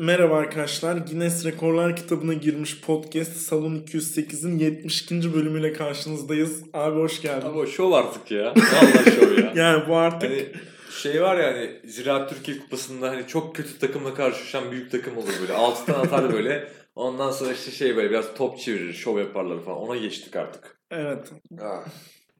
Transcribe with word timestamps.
Merhaba 0.00 0.36
arkadaşlar. 0.36 0.96
Guinness 0.96 1.44
Rekorlar 1.44 1.96
kitabına 1.96 2.34
girmiş 2.34 2.80
podcast 2.80 3.36
Salon 3.36 3.74
208'in 3.74 4.58
72. 4.58 5.34
bölümüyle 5.34 5.72
karşınızdayız. 5.72 6.64
Abi 6.72 7.00
hoş 7.00 7.22
geldin. 7.22 7.46
Ama 7.46 7.66
şov 7.66 7.92
artık 7.92 8.30
ya. 8.30 8.54
Vallahi 8.56 9.10
şov 9.10 9.38
ya. 9.38 9.52
Yani 9.56 9.88
bu 9.88 9.96
artık 9.96 10.30
Hani 10.30 10.46
şey 10.90 11.22
var 11.22 11.36
ya 11.36 11.46
hani 11.46 11.80
Ziraat 11.84 12.30
Türkiye 12.30 12.58
Kupası'nda 12.58 13.10
hani 13.10 13.26
çok 13.26 13.54
kötü 13.54 13.78
takımla 13.78 14.14
karşılaşan 14.14 14.70
büyük 14.70 14.90
takım 14.90 15.18
olur 15.18 15.32
böyle. 15.40 15.52
Alttan 15.52 16.00
atar 16.00 16.32
böyle. 16.32 16.68
Ondan 16.94 17.30
sonra 17.30 17.52
işte 17.52 17.70
şey 17.70 17.96
böyle 17.96 18.10
biraz 18.10 18.34
top 18.34 18.58
çevirir, 18.58 18.92
şov 18.92 19.18
yaparlar 19.18 19.64
falan. 19.64 19.78
Ona 19.78 19.96
geçtik 19.96 20.36
artık. 20.36 20.80
evet. 20.90 21.32
Ah. 21.62 21.86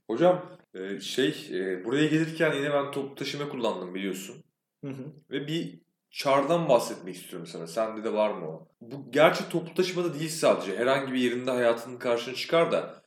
Hocam 0.07 0.59
e, 0.75 1.01
şey 1.01 1.49
e, 1.53 1.85
buraya 1.85 2.07
gelirken 2.07 2.53
yine 2.53 2.73
ben 2.73 2.91
toplu 2.91 3.15
taşıma 3.15 3.49
kullandım 3.49 3.95
biliyorsun. 3.95 4.37
Hı 4.85 4.91
hı. 4.91 5.05
Ve 5.31 5.47
bir 5.47 5.90
çardan 6.11 6.69
bahsetmek 6.69 7.15
istiyorum 7.17 7.47
sana. 7.53 7.67
Sende 7.67 8.05
de 8.05 8.13
var 8.13 8.31
mı 8.31 8.47
o? 8.49 8.69
Bu 8.81 9.11
gerçi 9.13 9.49
toplu 9.49 9.75
taşımada 9.75 10.19
değil 10.21 10.31
sadece. 10.31 10.77
Herhangi 10.79 11.13
bir 11.13 11.19
yerinde 11.19 11.51
hayatının 11.51 11.99
karşına 11.99 12.35
çıkar 12.35 12.73
da. 12.73 13.03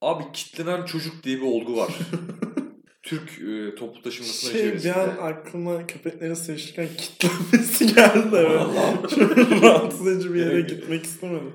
Abi 0.00 0.24
kitlenen 0.32 0.84
çocuk 0.84 1.22
diye 1.22 1.36
bir 1.36 1.46
olgu 1.46 1.76
var. 1.76 1.94
Türk 3.02 3.30
e, 3.40 3.74
toplu 3.74 4.02
taşımasına 4.02 4.52
Şey 4.52 4.60
bir 4.62 4.66
içerisinde. 4.68 4.94
an 4.94 5.32
aklıma 5.32 5.86
köpeklerin 5.86 6.34
sevişirken 6.34 6.88
kitlenmesi 6.98 7.94
geldi. 7.94 8.48
Çok 9.14 9.62
rahatsız 9.62 10.06
edici 10.08 10.34
bir 10.34 10.40
yere 10.40 10.52
Evet. 10.54 10.70
gitmek 10.70 11.04
istemedim. 11.04 11.52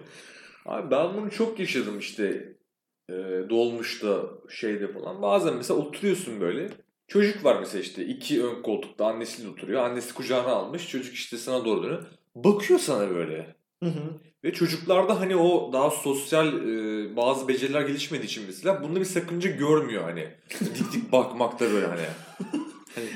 Abi 0.66 0.91
ben 0.91 1.13
bunu 1.13 1.31
çok 1.31 1.59
yaşadım 1.59 1.99
işte. 1.99 2.54
E, 3.09 3.13
dolmuşta 3.49 4.21
şeyde 4.49 4.93
falan. 4.93 5.21
Bazen 5.21 5.55
mesela 5.55 5.79
oturuyorsun 5.79 6.40
böyle. 6.41 6.70
Çocuk 7.09 7.44
var 7.44 7.59
mesela 7.59 7.81
işte 7.81 8.05
iki 8.05 8.44
ön 8.44 8.62
koltukta 8.62 9.05
annesiyle 9.05 9.49
oturuyor. 9.49 9.84
Annesi 9.84 10.13
kucağına 10.13 10.52
almış. 10.52 10.90
Çocuk 10.90 11.13
işte 11.13 11.38
sana 11.38 11.66
doğru 11.66 11.84
dönüyor. 11.84 12.05
Bakıyor 12.35 12.80
sana 12.80 13.09
böyle. 13.09 13.55
Hı 13.84 13.90
hı. 13.90 14.20
Ve 14.44 14.54
çocuklarda 14.54 15.20
hani 15.20 15.35
o 15.35 15.73
daha 15.73 15.90
sosyal 15.90 16.48
e, 16.48 17.15
bazı 17.15 17.48
beceriler 17.48 17.82
gelişmediği 17.82 18.27
için 18.27 18.43
mesela 18.48 18.84
bunda 18.84 18.99
bir 18.99 19.05
sakınca 19.05 19.49
görmüyor 19.52 20.04
hani. 20.04 20.27
Dik 20.60 20.93
dik 20.93 21.12
bakmakta 21.12 21.71
böyle 21.71 21.87
hani. 21.87 22.02
hani 22.96 23.07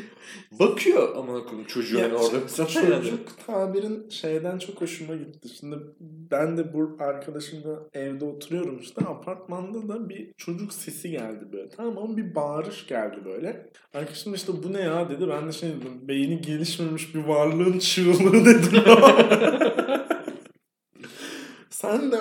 bakıyor 0.60 1.16
amına 1.16 1.44
koyayım 1.44 1.68
çocuğu 1.68 2.02
hani 2.02 2.14
orada 2.14 2.38
mesela 2.44 2.70
yani. 2.90 3.04
Çocuk 3.04 3.46
tabirin 3.48 4.10
şeyden 4.10 4.58
çok 4.58 4.82
hoşuma 4.82 5.16
gitti. 5.16 5.50
Şimdi 5.50 5.78
ben 6.00 6.58
de 6.58 6.74
bu 6.74 6.98
arkadaşımla 7.00 7.80
evde 7.94 8.26
oturuyorum 8.26 8.80
işte 8.80 9.06
apartmanda 9.06 9.88
da 9.88 10.10
bir 10.10 10.34
çocuk 10.38 10.74
sesi 10.74 11.12
geldi 11.12 11.46
böyle. 11.54 11.70
Tamam 11.70 11.98
ama 11.98 12.18
bir 12.18 12.36
bağırış 12.36 12.88
geldi 12.88 13.18
böyle. 13.26 13.70
Arkadaşım 13.94 14.32
da 14.32 14.36
işte 14.36 14.54
bu 14.64 14.74
ne 14.74 14.82
ya 14.82 15.10
dedi. 15.10 15.30
Ben 15.30 15.48
de 15.48 15.52
şey 15.52 15.70
dedim 15.70 16.08
beyni 16.08 16.42
gelişmemiş 16.42 17.16
bir 17.16 17.24
varlığın 17.24 17.80
çığlığı 17.80 18.46
dedim. 18.46 18.84
Sen 21.70 22.12
de 22.12 22.20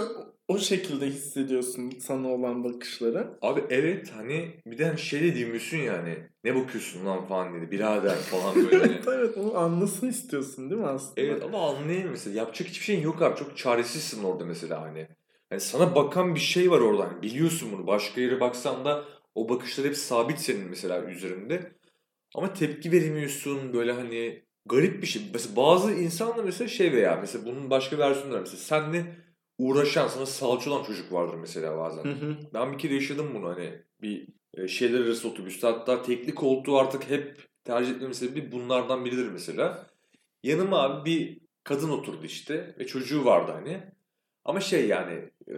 o 0.53 0.59
şekilde 0.59 1.07
hissediyorsun 1.07 1.91
sana 2.01 2.29
olan 2.29 2.65
bakışları. 2.65 3.39
Abi 3.43 3.65
evet 3.71 4.11
hani 4.17 4.51
bir 4.67 4.79
de 4.79 4.85
hani 4.85 4.99
şey 4.99 5.35
de 5.35 5.77
yani. 5.77 6.17
Ne 6.45 6.55
bakıyorsun 6.55 7.07
lan 7.07 7.25
falan 7.27 7.55
dedi. 7.55 7.71
Birader 7.71 8.17
falan 8.17 8.55
böyle 8.55 8.77
hani. 8.77 8.93
evet 8.93 9.09
evet 9.09 9.39
onu 9.39 9.59
anlasın 9.59 10.09
istiyorsun 10.09 10.71
değil 10.71 10.81
mi 10.81 10.87
aslında? 10.87 11.21
Evet 11.21 11.43
ama 11.43 11.71
anlayayım 11.71 12.11
mesela. 12.11 12.39
Yapacak 12.39 12.69
hiçbir 12.69 12.85
şeyin 12.85 13.03
yok 13.03 13.23
abi. 13.23 13.37
Çok 13.37 13.57
çaresizsin 13.57 14.25
orada 14.25 14.45
mesela 14.45 14.83
hani. 14.83 15.09
Hani 15.51 15.61
sana 15.61 15.95
bakan 15.95 16.35
bir 16.35 16.41
şey 16.41 16.71
var 16.71 16.81
orada. 16.81 17.09
Hani 17.09 17.23
biliyorsun 17.23 17.69
bunu. 17.73 17.87
Başka 17.87 18.21
yere 18.21 18.41
baksan 18.41 18.85
da 18.85 19.05
o 19.35 19.49
bakışlar 19.49 19.87
hep 19.87 19.97
sabit 19.97 20.39
senin 20.39 20.71
mesela 20.71 21.05
üzerinde. 21.05 21.73
Ama 22.35 22.53
tepki 22.53 22.93
veremiyorsun 22.93 23.73
böyle 23.73 23.93
hani 23.93 24.43
garip 24.67 25.03
bir 25.03 25.07
şey. 25.07 25.23
Mesela 25.35 25.57
bazı 25.57 25.93
insanla 25.93 26.43
mesela 26.43 26.69
şey 26.69 26.93
veya 26.93 27.19
mesela 27.21 27.47
bunun 27.47 27.71
başka 27.71 27.99
versiyonları. 27.99 28.41
Mesela 28.41 28.59
senle 28.59 29.05
uğraşan 29.59 30.09
sana 30.09 30.27
salça 30.27 30.71
olan 30.71 30.85
çocuk 30.85 31.13
vardır 31.13 31.35
mesela 31.35 31.79
bazen. 31.79 32.05
Hı 32.05 32.09
hı. 32.09 32.37
Ben 32.55 32.73
bir 32.73 32.79
kere 32.79 32.95
yaşadım 32.95 33.35
bunu 33.35 33.49
hani 33.49 33.83
bir 34.03 34.29
e, 34.55 34.69
şeyler 34.69 35.01
arası 35.01 35.29
otobüste 35.29 35.67
hatta 35.67 36.03
tekli 36.03 36.35
koltuğu 36.35 36.79
artık 36.79 37.11
hep 37.11 37.49
tercih 37.65 37.95
etmemin 37.95 38.13
sebebi 38.13 38.53
bunlardan 38.53 39.05
biridir 39.05 39.29
mesela. 39.29 39.87
Yanıma 40.43 40.83
abi 40.83 41.11
bir 41.11 41.41
kadın 41.65 41.91
oturdu 41.91 42.25
işte 42.25 42.75
ve 42.79 42.87
çocuğu 42.87 43.25
vardı 43.25 43.53
hani. 43.53 43.83
Ama 44.45 44.61
şey 44.61 44.89
yani 44.89 45.31
e, 45.49 45.55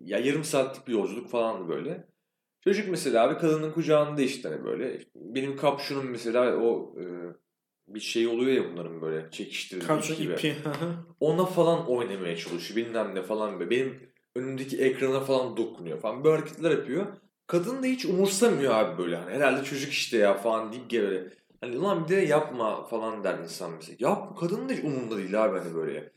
ya 0.00 0.18
yarım 0.18 0.44
saatlik 0.44 0.88
bir 0.88 0.92
yolculuk 0.92 1.28
falandı 1.28 1.68
böyle. 1.68 2.08
Çocuk 2.60 2.88
mesela 2.88 3.24
abi 3.24 3.38
kadının 3.38 3.72
kucağında 3.72 4.22
işte 4.22 4.48
hani 4.48 4.64
böyle. 4.64 5.00
Benim 5.14 5.56
kapşonum 5.56 6.10
mesela 6.10 6.56
o 6.56 6.94
e, 7.00 7.04
bir 7.94 8.00
şey 8.00 8.26
oluyor 8.26 8.64
ya 8.64 8.72
bunların 8.72 9.02
böyle 9.02 9.30
çekiştirilmiş 9.30 10.16
gibi 10.16 10.32
ipi. 10.32 10.56
ona 11.20 11.44
falan 11.44 11.88
oynamaya 11.88 12.36
çalışıyor. 12.36 12.86
Bilmem 12.86 13.14
ne 13.14 13.22
falan 13.22 13.60
böyle. 13.60 13.70
Benim 13.70 14.10
önümdeki 14.36 14.78
ekrana 14.78 15.20
falan 15.20 15.56
dokunuyor 15.56 16.00
falan. 16.00 16.24
Böyle 16.24 16.36
hareketler 16.36 16.70
yapıyor. 16.70 17.06
Kadın 17.46 17.82
da 17.82 17.86
hiç 17.86 18.04
umursamıyor 18.04 18.74
abi 18.74 19.02
böyle. 19.02 19.16
Hani 19.16 19.34
herhalde 19.34 19.64
çocuk 19.64 19.92
işte 19.92 20.18
ya 20.18 20.34
falan 20.34 20.72
deyip 20.72 20.92
böyle. 20.92 21.32
Hani 21.60 21.78
ulan 21.78 22.04
bir 22.04 22.08
de 22.08 22.16
yapma 22.16 22.86
falan 22.86 23.24
der 23.24 23.38
insan 23.38 23.72
mesela. 23.72 23.96
Yap 24.00 24.38
kadının 24.38 24.68
da 24.68 24.72
hiç 24.72 24.84
umurunda 24.84 25.16
değil 25.16 25.44
abi 25.44 25.58
hani 25.58 25.74
böyle. 25.74 26.12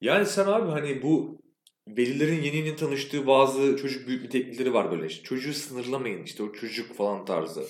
Yani 0.00 0.26
sen 0.26 0.46
abi 0.46 0.70
hani 0.70 1.02
bu 1.02 1.40
velilerin 1.88 2.42
yeni 2.42 2.56
yeni 2.56 2.76
tanıştığı 2.76 3.26
bazı 3.26 3.76
çocuk 3.76 4.08
büyütme 4.08 4.28
teknikleri 4.28 4.74
var 4.74 4.90
böyle. 4.90 5.06
İşte 5.06 5.22
çocuğu 5.22 5.52
sınırlamayın 5.52 6.24
işte 6.24 6.42
o 6.42 6.52
çocuk 6.52 6.94
falan 6.94 7.24
tarzı. 7.24 7.64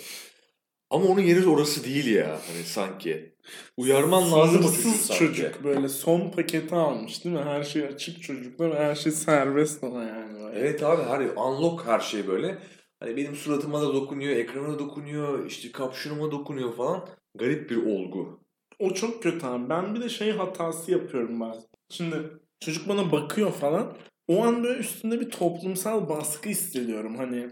Ama 0.90 1.04
onun 1.04 1.20
yeri 1.20 1.48
orası 1.48 1.84
değil 1.84 2.06
ya 2.06 2.28
hani 2.28 2.64
sanki. 2.64 3.34
Uyarman 3.76 4.32
lazım 4.32 4.64
o 4.64 4.68
sanki. 4.68 5.18
çocuk 5.18 5.64
böyle 5.64 5.88
son 5.88 6.30
paketi 6.30 6.74
almış 6.74 7.24
değil 7.24 7.36
mi? 7.36 7.42
Her 7.42 7.62
şey 7.62 7.84
açık 7.84 8.22
çocuklar 8.22 8.78
her 8.78 8.94
şey 8.94 9.12
serbest 9.12 9.84
ona 9.84 10.04
yani. 10.04 10.34
Böyle. 10.34 10.58
Evet 10.58 10.82
abi 10.82 11.02
her 11.02 11.20
unlock 11.20 11.86
her 11.86 12.00
şey 12.00 12.28
böyle. 12.28 12.58
Hani 13.00 13.16
benim 13.16 13.34
suratıma 13.34 13.82
da 13.82 13.94
dokunuyor, 13.94 14.36
ekrana 14.36 14.78
dokunuyor, 14.78 15.46
işte 15.46 15.72
kapşonuma 15.72 16.30
dokunuyor 16.30 16.76
falan. 16.76 17.08
Garip 17.34 17.70
bir 17.70 17.76
olgu. 17.76 18.40
O 18.78 18.94
çok 18.94 19.22
kötü 19.22 19.46
abi. 19.46 19.68
Ben 19.68 19.94
bir 19.94 20.00
de 20.00 20.08
şey 20.08 20.30
hatası 20.30 20.90
yapıyorum 20.90 21.40
bazen. 21.40 21.64
Şimdi 21.88 22.16
çocuk 22.60 22.88
bana 22.88 23.12
bakıyor 23.12 23.52
falan. 23.52 23.96
O 24.28 24.44
an 24.44 24.64
böyle 24.64 24.78
üstünde 24.80 25.20
bir 25.20 25.30
toplumsal 25.30 26.08
baskı 26.08 26.48
hissediyorum. 26.48 27.16
Hani 27.16 27.50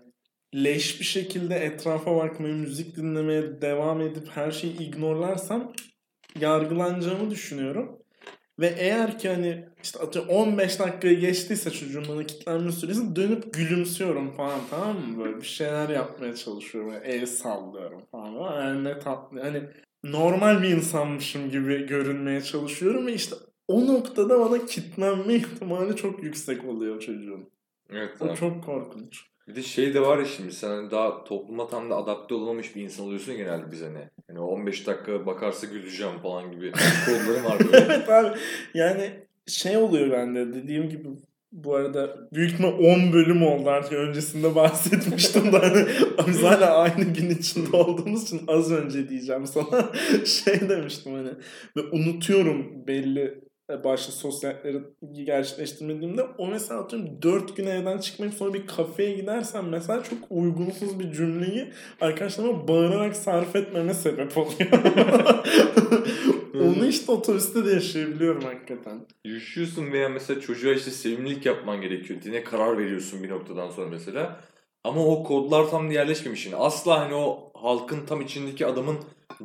leş 0.55 1.01
bir 1.01 1.05
şekilde 1.05 1.55
etrafa 1.55 2.17
bakmaya, 2.17 2.55
müzik 2.55 2.97
dinlemeye 2.97 3.61
devam 3.63 4.01
edip 4.01 4.29
her 4.35 4.51
şeyi 4.51 4.79
ignorlarsam 4.79 5.73
yargılanacağımı 6.41 7.31
düşünüyorum. 7.31 7.99
Ve 8.61 8.75
eğer 8.79 9.19
ki 9.19 9.29
hani 9.29 9.69
işte 9.83 9.99
atıyorum 9.99 10.31
15 10.31 10.79
dakikayı 10.79 11.21
geçtiyse 11.21 11.71
çocuğun 11.71 12.05
bana 12.09 12.25
kilitlenme 12.25 12.73
süresi 12.73 13.17
dönüp 13.17 13.55
gülümsüyorum 13.55 14.31
falan 14.31 14.61
tamam 14.71 14.97
mı? 14.97 15.25
Böyle 15.25 15.37
bir 15.37 15.47
şeyler 15.47 15.89
yapmaya 15.89 16.37
çalışıyorum. 16.37 16.91
Böyle 16.91 17.07
el 17.07 17.27
sallıyorum 17.27 18.03
falan. 18.11 18.63
Yani 18.63 18.85
ne 18.85 18.99
tatlı. 18.99 19.41
Hani 19.41 19.63
normal 20.05 20.63
bir 20.63 20.69
insanmışım 20.69 21.51
gibi 21.51 21.87
görünmeye 21.87 22.41
çalışıyorum 22.41 23.07
ve 23.07 23.13
işte 23.15 23.37
o 23.69 23.87
noktada 23.87 24.41
bana 24.41 24.67
kitlenme 24.67 25.35
ihtimali 25.35 25.97
çok 25.97 26.23
yüksek 26.23 26.65
oluyor 26.65 27.01
çocuğun. 27.01 27.51
Evet 27.91 28.11
O 28.21 28.35
çok 28.35 28.65
korkunç. 28.65 29.25
Bir 29.49 29.55
de 29.55 29.63
şey 29.63 29.95
de 29.95 30.01
var 30.01 30.19
ya 30.19 30.25
şimdi 30.25 30.53
sen 30.53 30.69
hani 30.69 30.91
daha 30.91 31.25
topluma 31.25 31.69
tam 31.69 31.91
da 31.91 31.97
adapte 31.97 32.35
olamamış 32.35 32.77
bir 32.77 32.83
insan 32.83 33.07
oluyorsun 33.07 33.37
genelde 33.37 33.73
biz 33.73 33.83
hani. 33.83 34.09
Hani 34.29 34.41
15 34.41 34.87
dakika 34.87 35.27
bakarsa 35.27 35.67
güleceğim 35.67 36.19
falan 36.23 36.53
gibi 36.53 36.73
kodlarım 37.07 37.45
var 37.45 37.59
böyle. 37.59 37.77
evet 37.95 38.09
abi 38.09 38.39
yani 38.75 39.11
şey 39.47 39.77
oluyor 39.77 40.11
bende 40.11 40.55
dediğim 40.55 40.89
gibi 40.89 41.09
bu 41.53 41.75
arada 41.75 42.29
büyük 42.33 42.53
ihtimal 42.53 42.73
10 42.73 43.13
bölüm 43.13 43.43
oldu 43.43 43.71
artık 43.71 43.93
öncesinde 43.93 44.55
bahsetmiştim 44.55 45.53
da 45.53 45.63
hani 45.63 45.87
biz 46.29 46.43
hala 46.43 46.77
aynı 46.77 47.05
gün 47.05 47.31
içinde 47.31 47.77
olduğumuz 47.77 48.23
için 48.23 48.41
az 48.49 48.73
önce 48.73 49.09
diyeceğim 49.09 49.47
sana 49.47 49.93
şey 50.25 50.69
demiştim 50.69 51.13
hani 51.13 51.31
ve 51.77 51.81
unutuyorum 51.93 52.87
belli 52.87 53.48
e, 53.71 53.85
başta 53.85 54.13
sosyalleri 54.13 54.83
gerçekleştirmediğimde 55.13 56.23
o 56.39 56.47
mesela 56.47 56.81
atıyorum 56.81 57.23
4 57.23 57.57
gün 57.57 57.67
evden 57.67 57.99
çıkmayıp 57.99 58.35
sonra 58.35 58.55
bir 58.55 58.67
kafeye 58.67 59.15
gidersen 59.15 59.65
mesela 59.65 60.03
çok 60.03 60.19
uygunsuz 60.31 60.99
bir 60.99 61.13
cümleyi 61.13 61.73
arkadaşlarıma 62.01 62.69
bağırarak 62.69 63.17
sarf 63.17 63.57
etmeme 63.57 63.95
sebep 63.95 64.39
oluyor. 64.39 64.71
Onu 66.55 66.87
işte 66.87 67.13
otobüste 67.13 67.67
de 67.67 67.71
yaşayabiliyorum 67.71 68.43
hakikaten. 68.43 69.07
Üşüyorsun 69.25 69.93
veya 69.93 70.09
mesela 70.09 70.41
çocuğa 70.41 70.75
işte 70.75 70.91
sevimlilik 70.91 71.47
yapman 71.47 71.81
gerekiyor. 71.81 72.23
Dine 72.23 72.45
karar 72.45 72.79
veriyorsun 72.79 73.23
bir 73.23 73.31
noktadan 73.31 73.71
sonra 73.71 73.89
mesela. 73.91 74.41
Ama 74.85 75.07
o 75.07 75.25
kodlar 75.25 75.71
tam 75.71 75.91
yerleşmemiş. 75.91 76.47
Yani 76.47 76.57
asla 76.57 77.01
hani 77.01 77.15
o 77.15 77.53
halkın 77.55 78.07
tam 78.07 78.21
içindeki 78.21 78.67
adamın 78.67 78.97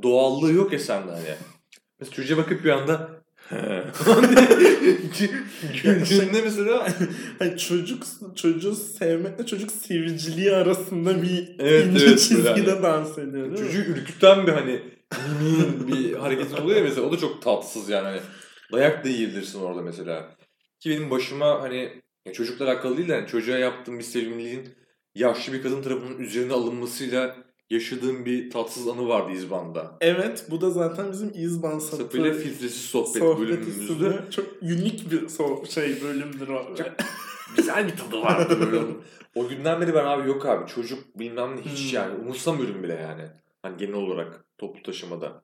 doğallığı 0.03 0.53
yok 0.53 0.73
ya 0.73 0.79
sende 0.79 1.11
hani. 1.11 1.35
Mesela 1.99 2.15
çocuğa 2.15 2.37
bakıp 2.37 2.65
bir 2.65 2.69
anda 2.69 3.22
Güldüğünde 5.83 6.41
mesela 6.43 6.87
Hani 7.39 7.57
çocuk 7.57 8.03
çocuğu 8.35 8.75
sevmekle 8.75 9.45
çocuk 9.45 9.71
seviciliği 9.71 10.51
arasında 10.51 11.21
bir 11.21 11.55
Evet, 11.59 11.85
ince 11.87 12.05
evet, 12.05 12.19
çizgide 12.19 12.65
böyle 12.67 12.83
dans 12.83 13.17
ediyor 13.17 13.33
değil 13.33 13.51
mi? 13.51 13.57
çocuğu 13.57 13.81
ürküten 13.91 14.47
bir 14.47 14.51
hani 14.51 14.81
bir 15.87 16.13
hareketin 16.13 16.57
oluyor 16.57 16.77
ya 16.77 16.83
mesela 16.83 17.07
o 17.07 17.11
da 17.11 17.17
çok 17.17 17.41
tatsız 17.41 17.89
yani 17.89 18.05
hani 18.05 18.19
Dayak 18.71 19.05
da 19.05 19.09
yiyebilirsin 19.09 19.59
orada 19.59 19.81
mesela. 19.81 20.35
Ki 20.79 20.89
benim 20.89 21.09
başıma 21.09 21.61
hani 21.61 22.01
ya 22.25 22.33
çocuklar 22.33 22.67
alakalı 22.67 22.97
değil 22.97 23.09
de 23.09 23.15
hani 23.15 23.27
çocuğa 23.27 23.57
yaptığım 23.57 23.99
bir 23.99 24.03
sevimliliğin 24.03 24.69
yaşlı 25.15 25.53
bir 25.53 25.63
kadın 25.63 25.81
tarafından 25.81 26.19
üzerine 26.19 26.53
alınmasıyla 26.53 27.35
yaşadığım 27.73 28.25
bir 28.25 28.49
tatsız 28.49 28.87
anı 28.87 29.07
vardı 29.07 29.31
İzban'da. 29.31 29.97
Evet 30.01 30.45
bu 30.51 30.61
da 30.61 30.69
zaten 30.69 31.11
bizim 31.11 31.31
İzban 31.35 31.79
satı 31.79 32.17
Böyle 32.17 32.33
filtresiz 32.33 32.81
sohbet, 32.81 33.21
sohbet 33.23 33.39
bölümümüzde 33.39 34.23
çok 34.31 34.45
unik 34.61 35.11
bir 35.11 35.21
so- 35.21 35.71
şey 35.71 36.01
bölümdür 36.01 36.47
o. 36.47 36.65
güzel 37.57 37.87
bir 37.87 37.97
tadı 37.97 38.21
vardı 38.21 38.57
böyle. 38.71 38.83
o 39.35 39.47
günden 39.47 39.81
beri 39.81 39.93
ben 39.93 40.05
abi 40.05 40.27
yok 40.29 40.45
abi 40.45 40.67
çocuk 40.71 41.19
bilmem 41.19 41.55
ne 41.55 41.61
hiç 41.61 41.91
Hmm. 41.91 41.95
yani 41.99 42.15
umursamıyorum 42.15 42.83
bile 42.83 42.93
yani. 42.93 43.23
Hani 43.61 43.77
genel 43.77 43.93
olarak 43.93 44.45
toplu 44.57 44.83
taşımada. 44.83 45.43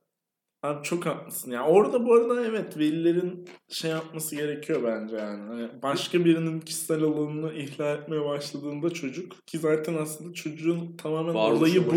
Abi 0.63 0.83
çok 0.83 1.05
haklısın 1.05 1.51
ya. 1.51 1.65
Orada 1.65 2.05
bu 2.05 2.13
arada 2.13 2.45
evet 2.45 2.77
velilerin 2.77 3.49
şey 3.69 3.91
yapması 3.91 4.35
gerekiyor 4.35 4.83
bence 4.83 5.15
yani. 5.15 5.47
Hani 5.47 5.69
başka 5.83 6.25
birinin 6.25 6.59
kişisel 6.59 7.03
alanını 7.03 7.53
ihlal 7.53 7.97
etmeye 7.97 8.25
başladığında 8.25 8.89
çocuk 8.89 9.47
ki 9.47 9.59
zaten 9.59 9.93
aslında 9.93 10.33
çocuğun 10.33 10.97
tamamen 10.97 11.35
Varoluş 11.35 11.59
olayı 11.59 11.87
bu. 11.87 11.91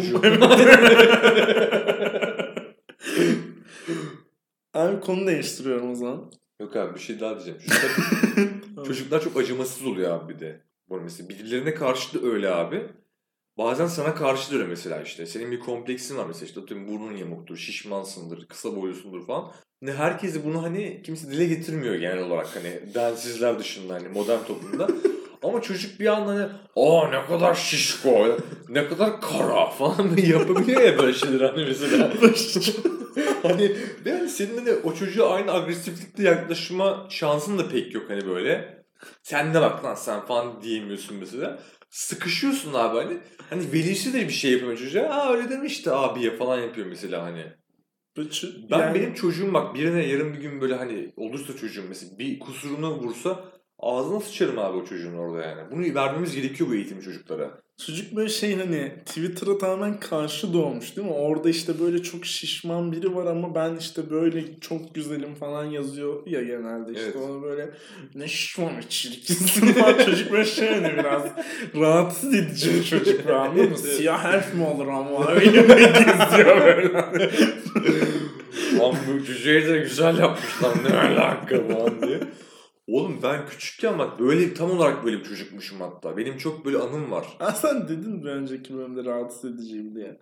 Abi 4.75 5.01
konu 5.01 5.27
değiştiriyorum 5.27 5.91
o 5.91 5.95
zaman. 5.95 6.31
Yok 6.61 6.77
abi 6.77 6.95
bir 6.95 7.01
şey 7.01 7.21
daha 7.21 7.35
diyeceğim. 7.35 7.61
Çocuklar, 7.61 8.85
çocuklar 8.87 9.21
çok 9.21 9.37
acımasız 9.37 9.87
oluyor 9.87 10.11
abi 10.11 10.35
bir 10.35 10.41
de. 10.41 10.61
Bu 10.89 11.01
mesela 11.01 11.29
birilerine 11.29 11.75
karşı 11.75 12.23
da 12.23 12.27
öyle 12.27 12.51
abi. 12.51 12.83
Bazen 13.59 13.87
sana 13.87 14.15
karşı 14.15 14.55
öyle 14.55 14.65
mesela 14.65 15.03
işte. 15.03 15.27
Senin 15.27 15.51
bir 15.51 15.61
kompleksin 15.61 16.17
var 16.17 16.27
mesela 16.27 16.47
işte 16.47 16.61
atıyorum 16.61 16.89
burnun 16.89 17.17
yamuktur, 17.17 17.57
şişmansındır, 17.57 18.47
kısa 18.47 18.77
boylusundur 18.77 19.27
falan. 19.27 19.53
Ne 19.83 19.93
herkesi 19.93 20.45
bunu 20.45 20.63
hani 20.63 21.03
kimse 21.05 21.31
dile 21.31 21.47
getirmiyor 21.47 21.95
genel 21.95 22.19
olarak 22.19 22.57
hani 22.57 22.95
densizler 22.95 23.59
dışında 23.59 23.95
hani 23.95 24.09
modern 24.09 24.45
toplumda. 24.45 24.89
Ama 25.43 25.63
çocuk 25.63 26.01
bir 26.01 26.07
anda 26.07 26.31
hani 26.31 26.47
aa 26.77 27.09
ne 27.09 27.27
kadar 27.27 27.55
şişko, 27.55 28.37
ne 28.69 28.89
kadar 28.89 29.21
kara 29.21 29.67
falan 29.67 30.17
yapabiliyor 30.27 30.81
ya 30.81 30.99
böyle 30.99 31.13
şeyler 31.13 31.41
hani 31.41 31.65
mesela. 31.65 32.13
hani 33.43 33.77
yani 34.05 34.29
senin 34.29 34.59
hani 34.59 34.73
o 34.85 34.95
çocuğa 34.95 35.35
aynı 35.35 35.53
agresiflikle 35.53 36.25
yaklaşma 36.25 37.07
şansın 37.11 37.59
da 37.59 37.69
pek 37.69 37.95
yok 37.95 38.11
hani 38.11 38.27
böyle. 38.27 38.83
Sen 39.23 39.55
de 39.55 39.61
bak 39.61 39.85
lan 39.85 39.95
sen 39.95 40.21
falan 40.21 40.63
diyemiyorsun 40.63 41.17
mesela. 41.17 41.59
Sıkışıyorsun 41.93 42.75
abi 42.75 42.99
hani. 42.99 43.19
Hani 43.51 43.73
velisi 43.73 44.13
de 44.15 44.29
bir 44.29 44.33
şey 44.33 44.53
yapıyor 44.53 44.77
çocuğa. 44.79 45.03
Aa 45.03 45.33
öyle 45.33 45.51
demişti 45.51 45.91
abiye 45.91 46.37
falan 46.37 46.59
yapıyor 46.61 46.87
mesela 46.87 47.23
hani. 47.23 47.45
Ben 48.71 48.79
yani- 48.79 48.95
benim 48.95 49.15
çocuğum 49.15 49.55
bak 49.55 49.75
birine 49.75 50.07
yarın 50.07 50.35
bir 50.35 50.39
gün 50.39 50.61
böyle 50.61 50.75
hani 50.75 51.13
olursa 51.17 51.57
çocuğum 51.57 51.85
mesela 51.89 52.19
bir 52.19 52.39
kusurunu 52.39 52.91
vursa 53.01 53.45
ağzına 53.83 54.21
sıçarım 54.21 54.59
abi 54.59 54.79
o 54.79 54.85
çocuğun 54.85 55.15
orada 55.19 55.43
yani. 55.43 55.61
Bunu 55.71 55.95
vermemiz 55.95 56.35
gerekiyor 56.35 56.71
bu 56.71 56.75
eğitim 56.75 57.01
çocuklara. 57.01 57.51
Çocuk 57.87 58.17
böyle 58.17 58.29
şey 58.29 58.57
hani 58.57 58.93
Twitter'a 59.07 59.59
tamamen 59.59 60.01
karşı 60.01 60.53
doğmuş 60.53 60.97
değil 60.97 61.09
mi? 61.09 61.15
Orada 61.15 61.49
işte 61.49 61.81
böyle 61.81 62.03
çok 62.03 62.27
şişman 62.27 62.93
biri 62.93 63.15
var 63.15 63.27
ama 63.27 63.55
ben 63.55 63.77
işte 63.77 64.11
böyle 64.11 64.61
çok 64.61 64.95
güzelim 64.95 65.35
falan 65.35 65.65
yazıyor 65.65 66.27
ya 66.27 66.43
genelde 66.43 66.93
işte 66.93 67.05
Evet. 67.05 67.17
onu 67.17 67.43
böyle 67.43 67.71
ne 68.15 68.29
şişman 68.29 68.73
çirkinsin 68.89 69.67
falan 69.73 70.05
çocuk 70.05 70.33
böyle 70.33 70.45
şey 70.45 70.69
hani 70.69 70.93
biraz 70.99 71.23
rahatsız 71.77 72.35
edici 72.35 72.75
bir 72.75 72.85
çocuk 72.85 73.31
anladın 73.31 73.71
mı? 73.71 73.79
Siyah 73.79 74.35
elf 74.35 74.55
mi 74.55 74.65
olur 74.67 74.89
ama 74.89 75.29
öyle 75.31 75.47
geziyor 75.51 76.61
böyle. 76.65 76.93
Lan 78.79 78.95
bu 79.09 79.25
cüceyi 79.25 79.67
de 79.67 79.79
güzel 79.79 80.19
yapmışlar 80.19 80.71
ne 80.85 80.97
alaka 80.99 81.57
falan 81.69 82.03
diye. 82.03 82.12
Oğlum 82.93 83.19
ben 83.23 83.47
küçükken 83.47 83.99
bak 83.99 84.21
böyle 84.21 84.55
tam 84.55 84.71
olarak 84.71 85.05
böyle 85.05 85.19
bir 85.19 85.25
çocukmuşum 85.25 85.81
hatta. 85.81 86.17
Benim 86.17 86.39
çok 86.39 86.65
böyle 86.65 86.79
anım 86.79 87.11
var. 87.11 87.27
Ha 87.39 87.53
sen 87.53 87.89
dedin 87.89 88.25
bir 88.25 88.29
önceki 88.29 88.75
bölümde 88.75 89.05
rahatsız 89.05 89.55
ediciyim 89.55 89.95
diye. 89.95 90.19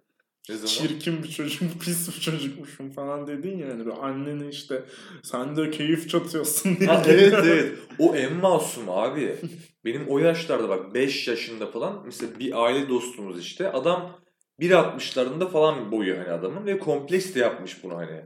Ne 0.49 0.55
zaman? 0.57 0.67
çirkin 0.67 1.23
bir 1.23 1.29
çocuk, 1.29 1.81
pis 1.81 2.09
bir 2.09 2.21
çocukmuşum 2.21 2.91
falan 2.91 3.27
dedin 3.27 3.59
ya 3.59 3.79
böyle 3.79 3.93
annene 3.93 4.49
işte 4.49 4.85
sen 5.23 5.57
de 5.57 5.71
keyif 5.71 6.11
çatıyorsun 6.11 6.77
diye. 6.77 6.89
Ha, 6.89 7.03
evet 7.07 7.35
evet. 7.45 7.79
O 7.99 8.17
en 8.17 8.37
masum 8.37 8.91
abi. 8.91 9.37
Benim 9.85 10.09
o 10.09 10.19
yaşlarda 10.19 10.69
bak 10.69 10.95
5 10.95 11.29
yaşında 11.29 11.67
falan 11.67 12.03
mesela 12.07 12.39
bir 12.39 12.65
aile 12.65 12.89
dostumuz 12.89 13.41
işte. 13.41 13.73
Adam 13.73 14.21
1.60'larında 14.61 15.49
falan 15.51 15.93
boyu 15.93 16.19
hani 16.19 16.31
adamın 16.31 16.67
ve 16.67 16.79
kompleks 16.79 17.35
de 17.35 17.39
yapmış 17.39 17.85
bunu 17.85 17.97
hani. 17.97 18.23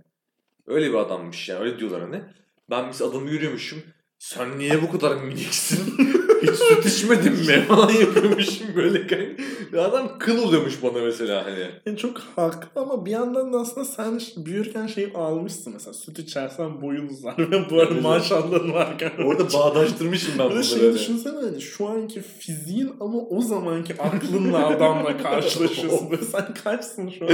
Öyle 0.67 0.89
bir 0.89 0.95
adammış 0.95 1.49
yani 1.49 1.61
öyle 1.61 1.79
diyorlar 1.79 2.01
hani. 2.01 2.23
Ben 2.71 2.87
mesela 2.87 3.11
adamı 3.11 3.31
yürüyormuşum. 3.31 3.83
Sen 4.25 4.59
niye 4.59 4.83
bu 4.83 4.93
kadar 4.93 5.17
miniksin? 5.17 5.79
Hiç 6.43 6.51
süt 6.51 6.87
içmedin 6.87 7.33
mi? 7.33 7.65
falan 7.69 7.93
yapıyormuşum 7.93 8.67
böyle. 8.77 9.07
kanka. 9.07 9.83
Adam 9.83 10.19
kıl 10.19 10.43
oluyormuş 10.43 10.83
bana 10.83 11.03
mesela 11.03 11.47
hani. 11.47 11.71
Yani 11.87 11.99
çok 11.99 12.19
haklı 12.37 12.81
ama 12.83 13.07
bir 13.07 13.11
yandan 13.11 13.53
da 13.53 13.59
aslında 13.59 13.85
sen 13.85 14.21
büyürken 14.37 14.87
şeyi 14.87 15.13
almışsın 15.15 15.73
mesela 15.73 15.95
süt 15.95 16.19
içersen 16.19 16.83
boyun 16.83 17.09
uzar 17.09 17.39
ve 17.39 17.71
bu 17.71 17.81
arada 17.81 18.01
maşallahın 18.01 18.73
varken. 18.73 19.13
Orada 19.25 19.53
bağdaştırmışım 19.53 20.33
ben 20.39 20.51
bunları. 20.51 20.65
şey 20.65 20.95
düşünsene 20.95 21.37
hani 21.37 21.61
şu 21.61 21.89
anki 21.89 22.23
fiziğin 22.23 22.93
ama 23.01 23.19
o 23.19 23.43
zamanki 23.43 24.03
aklınla 24.03 24.67
adamla 24.67 25.17
karşılaşıyorsun. 25.19 26.19
Sen 26.33 26.55
kaçsın 26.65 27.13
şu 27.19 27.25
an? 27.25 27.33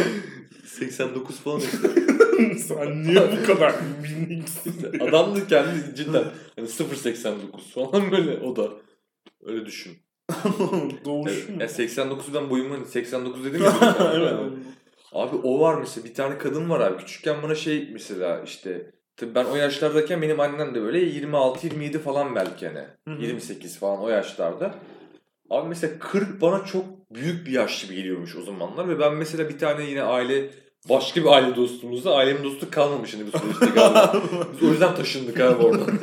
89 0.67 1.37
falan 1.37 1.61
işte. 1.61 1.79
sen 2.59 3.03
niye 3.03 3.23
bu 3.33 3.47
kadar 3.47 3.75
miniksin? 4.03 5.01
Adam 5.01 5.37
da 5.37 5.47
kendi 5.47 5.97
cidden 5.97 6.25
hani 6.57 6.69
0.89 6.69 7.35
falan 7.75 8.11
böyle 8.11 8.39
o 8.39 8.57
da. 8.57 8.69
Öyle 9.45 9.67
düşün. 9.67 9.99
Doğuş 11.05 11.49
mu? 11.49 11.61
Ya 11.61 11.67
89'u 11.67 12.35
ben 12.35 12.51
boyumu 12.51 12.75
hani 12.75 12.87
89 12.87 13.45
dedim 13.45 13.63
ya. 13.65 13.97
evet. 14.15 14.35
Abi 15.13 15.37
o 15.37 15.61
var 15.61 15.75
mesela 15.75 16.05
bir 16.05 16.15
tane 16.15 16.39
kadın 16.39 16.71
var 16.71 16.81
abi. 16.81 16.97
Küçükken 16.97 17.43
bana 17.43 17.55
şey 17.55 17.89
mesela 17.93 18.43
işte 18.45 18.91
tabii 19.17 19.35
ben 19.35 19.45
o 19.45 19.57
yaşlardayken 19.57 20.23
benim 20.23 20.41
annem 20.41 20.75
de 20.75 20.83
böyle 20.83 20.99
26-27 20.99 21.99
falan 21.99 22.35
belki 22.35 22.67
hani. 22.67 22.85
Hı 23.09 23.15
hı. 23.15 23.23
28 23.23 23.79
falan 23.79 24.01
o 24.01 24.09
yaşlarda. 24.09 24.75
Abi 25.51 25.69
mesela 25.69 25.99
40 25.99 26.41
bana 26.41 26.65
çok 26.65 26.85
büyük 27.11 27.47
bir 27.47 27.53
yaş 27.53 27.87
gibi 27.87 27.95
geliyormuş 27.95 28.37
o 28.37 28.43
zamanlar 28.43 28.89
ve 28.89 28.99
ben 28.99 29.15
mesela 29.15 29.49
bir 29.49 29.59
tane 29.59 29.85
yine 29.85 30.03
aile 30.03 30.51
başka 30.89 31.21
bir 31.21 31.27
aile 31.27 31.57
dostumuzda 31.57 32.15
ailemin 32.15 32.45
dostu 32.45 32.71
kalmamış 32.71 33.15
hani 33.15 33.25
bu 33.33 33.39
süreçte 33.39 33.67
galiba. 33.81 34.23
Biz 34.53 34.63
o 34.69 34.73
yüzden 34.73 34.95
taşındık 34.95 35.41
abi 35.41 35.65
oradan. 35.65 35.87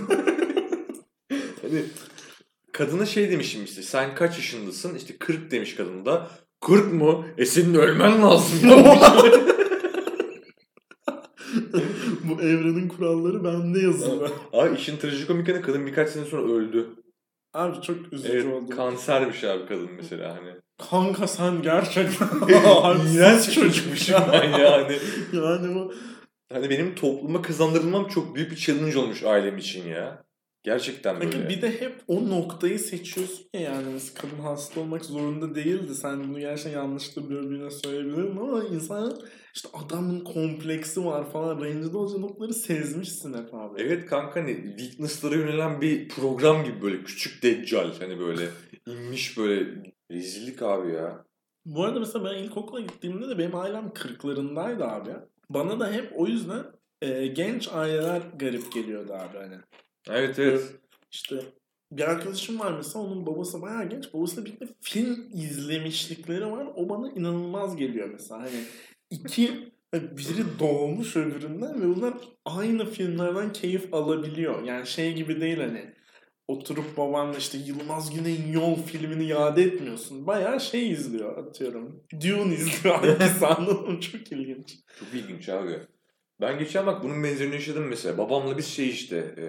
hani 1.62 1.84
kadına 2.74 3.06
şey 3.06 3.32
demişim 3.32 3.64
işte 3.64 3.82
sen 3.82 4.16
kaç 4.16 4.36
yaşındasın? 4.38 4.96
İşte 4.96 5.18
40 5.18 5.52
demiş 5.52 5.76
kadın 5.76 6.06
da. 6.06 6.28
40 6.62 6.94
mı? 6.94 7.26
E 7.38 7.46
senin 7.46 7.74
ölmen 7.74 8.22
lazım. 8.22 8.60
Bu 12.24 12.42
evrenin 12.42 12.88
kuralları 12.88 13.44
bende 13.44 13.80
yazılı. 13.80 14.32
abi 14.54 14.76
işin 14.76 14.98
trajikomik 14.98 15.48
yanı 15.48 15.62
kadın 15.62 15.86
birkaç 15.88 16.10
sene 16.10 16.26
sonra 16.26 16.52
öldü. 16.54 16.90
Abi 17.54 17.82
çok 17.82 18.14
üzücü 18.14 18.34
Evet 18.34 18.54
oldu. 18.54 18.76
kansermiş 18.76 19.44
abi 19.44 19.66
kadın 19.66 19.90
mesela 19.96 20.36
hani. 20.38 20.56
Kanka 20.78 21.28
sen 21.28 21.62
gerçekten 21.62 22.28
İğrenç 23.14 23.54
çocukmuşum 23.54 24.16
ben 24.32 24.50
yani. 24.60 24.98
yani 25.34 25.76
bu 25.76 25.94
Hani 26.54 26.70
benim 26.70 26.96
topluma 26.96 27.42
kazandırılmam 27.42 28.08
çok 28.08 28.36
büyük 28.36 28.52
bir 28.52 28.56
challenge 28.56 28.98
olmuş 28.98 29.24
ailem 29.24 29.58
için 29.58 29.88
ya. 29.88 30.28
Gerçekten 30.64 31.20
böyle. 31.20 31.30
Peki 31.30 31.50
bir 31.50 31.62
de 31.62 31.82
hep 31.82 32.02
o 32.08 32.30
noktayı 32.30 32.80
seçiyorsun 32.80 33.46
ya 33.54 33.62
yani 33.62 33.86
mesela 33.94 34.22
kadın 34.22 34.44
hasta 34.44 34.80
olmak 34.80 35.06
zorunda 35.06 35.56
değildi. 35.56 35.96
Sen 35.96 36.30
bunu 36.30 36.40
gerçekten 36.40 36.72
yanlıştır 36.72 37.30
birbirine 37.30 37.72
söyleyebilirim 37.72 38.40
ama 38.40 38.64
insan 38.64 39.18
işte 39.56 39.70
adamın 39.74 40.20
kompleksi 40.20 41.06
var 41.06 41.32
falan 41.32 41.62
rencide 41.62 41.98
olacağı 41.98 42.22
noktaları 42.22 42.54
sezmişsin 42.54 43.34
hep 43.34 43.54
abi. 43.54 43.82
Evet 43.82 44.06
kanka 44.06 44.40
hani 44.42 44.76
weakness'lara 44.78 45.36
yönelen 45.36 45.82
bir 45.82 46.10
program 46.10 46.64
gibi 46.64 46.82
böyle 46.82 47.04
küçük 47.04 47.44
deccal 47.44 47.92
hani 48.00 48.20
böyle 48.20 48.50
inmiş 48.88 49.38
böyle 49.38 49.84
rezillik 50.12 50.62
abi 50.62 50.94
ya. 50.94 51.26
Bu 51.66 51.84
arada 51.84 52.00
mesela 52.00 52.26
ben 52.26 52.38
ilkokula 52.38 52.80
gittiğimde 52.80 53.30
de 53.30 53.38
benim 53.38 53.56
ailem 53.56 53.94
kırklarındaydı 53.94 54.84
abi. 54.84 55.12
Bana 55.50 55.80
da 55.80 55.92
hep 55.92 56.12
o 56.16 56.28
yüzden 56.28 56.64
e, 57.02 57.28
genç 57.28 57.68
aileler 57.74 58.22
garip 58.40 58.72
geliyordu 58.72 59.14
abi 59.14 59.38
hani. 59.38 59.56
Evet 60.10 60.40
evet. 60.40 60.76
İşte 61.12 61.42
bir 61.92 62.10
arkadaşım 62.10 62.60
var 62.60 62.72
mesela 62.72 63.06
onun 63.06 63.26
babası 63.26 63.62
bayağı 63.62 63.90
genç. 63.90 64.14
Babasıyla 64.14 64.46
birlikte 64.46 64.68
film 64.82 65.30
izlemişlikleri 65.34 66.52
var. 66.52 66.68
O 66.76 66.90
bana 66.90 67.12
inanılmaz 67.12 67.76
geliyor 67.76 68.10
mesela. 68.10 68.42
Hani 68.42 68.64
iki 69.10 69.72
biri 69.94 70.60
doğmuş 70.60 71.16
öbüründen 71.16 71.82
ve 71.82 71.96
bunlar 71.96 72.14
aynı 72.46 72.86
filmlerden 72.86 73.54
keyif 73.54 73.94
alabiliyor. 73.94 74.64
Yani 74.64 74.88
şey 74.88 75.14
gibi 75.14 75.42
değil 75.42 75.58
hani 75.58 75.94
oturup 76.48 76.98
babanla 76.98 77.38
işte 77.38 77.58
Yılmaz 77.58 78.16
Güney'in 78.16 78.52
Yol 78.52 78.76
filmini 78.76 79.26
yad 79.28 79.58
etmiyorsun. 79.58 80.28
Bayağı 80.28 80.60
şey 80.62 80.92
izliyor 80.92 81.38
atıyorum. 81.38 82.04
Dune 82.14 82.54
izliyor 82.54 82.96
hangisi 83.00 83.46
anladın 83.48 83.92
mı? 83.92 84.00
Çok 84.00 84.32
ilginç. 84.32 84.76
Çok 85.00 85.14
ilginç 85.14 85.50
abi. 85.50 85.80
Ben 86.42 86.60
geçen 86.60 86.86
bak 86.86 87.04
bunun 87.04 87.24
benzerini 87.24 87.54
yaşadım 87.56 87.88
mesela. 87.90 88.18
Babamla 88.18 88.58
biz 88.58 88.68
şey 88.68 88.90
işte, 88.90 89.18
e, 89.38 89.46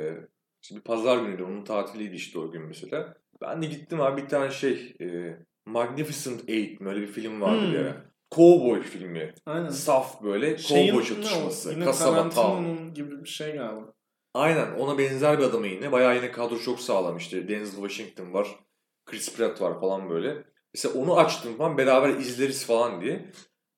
işte 0.63 0.77
bir 0.77 0.81
pazar 0.81 1.19
günüydü. 1.19 1.43
Onun 1.43 1.65
tatiliydi 1.65 2.15
işte 2.17 2.39
o 2.39 2.51
gün 2.51 2.63
mesela. 2.63 3.15
Ben 3.41 3.63
de 3.63 3.67
gittim 3.67 4.01
abi 4.01 4.23
bir 4.23 4.29
tane 4.29 4.51
şey 4.51 4.95
e, 5.01 5.37
Magnificent 5.67 6.49
Eight 6.51 6.81
mi 6.81 6.89
öyle 6.89 7.01
bir 7.01 7.07
film 7.07 7.41
vardı 7.41 7.65
Hmm. 7.67 7.73
bir 7.73 7.79
ara. 7.79 8.05
Cowboy 8.35 8.83
filmi. 8.83 9.35
Aynen. 9.47 9.69
Saf 9.69 10.23
böyle 10.23 10.59
Şeyin 10.59 10.87
cowboy 10.93 11.05
çatışması. 11.09 11.81
Kasaba. 11.81 12.29
Tarantino'nun 12.29 12.95
gibi 12.95 13.25
bir 13.25 13.29
şey 13.29 13.53
galiba. 13.53 13.93
Aynen 14.39 14.73
ona 14.79 14.99
benzer 14.99 15.39
bir 15.39 15.45
adamı 15.45 15.67
yine. 15.67 15.93
Bayağı 15.93 16.17
yine 16.17 16.31
kadro 16.31 16.59
çok 16.59 16.81
sağlam 16.81 17.17
işte. 17.17 17.49
Denzel 17.49 17.89
Washington 17.89 18.33
var. 18.33 18.49
Chris 19.07 19.37
Pratt 19.37 19.61
var 19.61 19.81
falan 19.81 20.11
böyle. 20.11 20.45
Mesela 20.75 20.95
onu 20.95 21.17
açtım 21.17 21.57
falan 21.57 21.79
beraber 21.79 22.09
izleriz 22.09 22.67
falan 22.67 23.01
diye. 23.01 23.25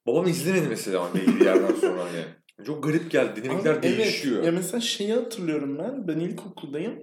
Babam 0.06 0.26
izlemedi 0.26 0.68
mesela 0.68 1.04
hani 1.04 1.14
belli 1.14 1.40
bir 1.40 1.44
yerden 1.44 1.74
sonra 1.74 2.04
hani. 2.04 2.24
Çok 2.66 2.84
garip 2.84 3.10
geldi. 3.10 3.44
Dinamikler 3.44 3.74
Abi, 3.74 3.82
değişiyor. 3.82 4.36
Evet. 4.36 4.46
Ya 4.46 4.52
mesela 4.52 4.80
şeyi 4.80 5.12
hatırlıyorum 5.12 5.78
ben. 5.78 6.08
Ben 6.08 6.20
ilkokuldayım. 6.20 7.02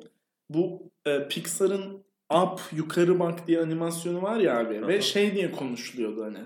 Bu 0.50 0.92
e, 1.06 1.28
Pixar'ın 1.28 2.06
Up 2.34 2.62
yukarı 2.72 3.20
bak 3.20 3.48
diye 3.48 3.62
animasyonu 3.62 4.22
var 4.22 4.38
ya 4.38 4.60
abi. 4.60 4.78
Hı 4.78 4.88
Ve 4.88 5.02
şey 5.02 5.36
diye 5.36 5.52
konuşuluyordu 5.52 6.24
hani. 6.24 6.40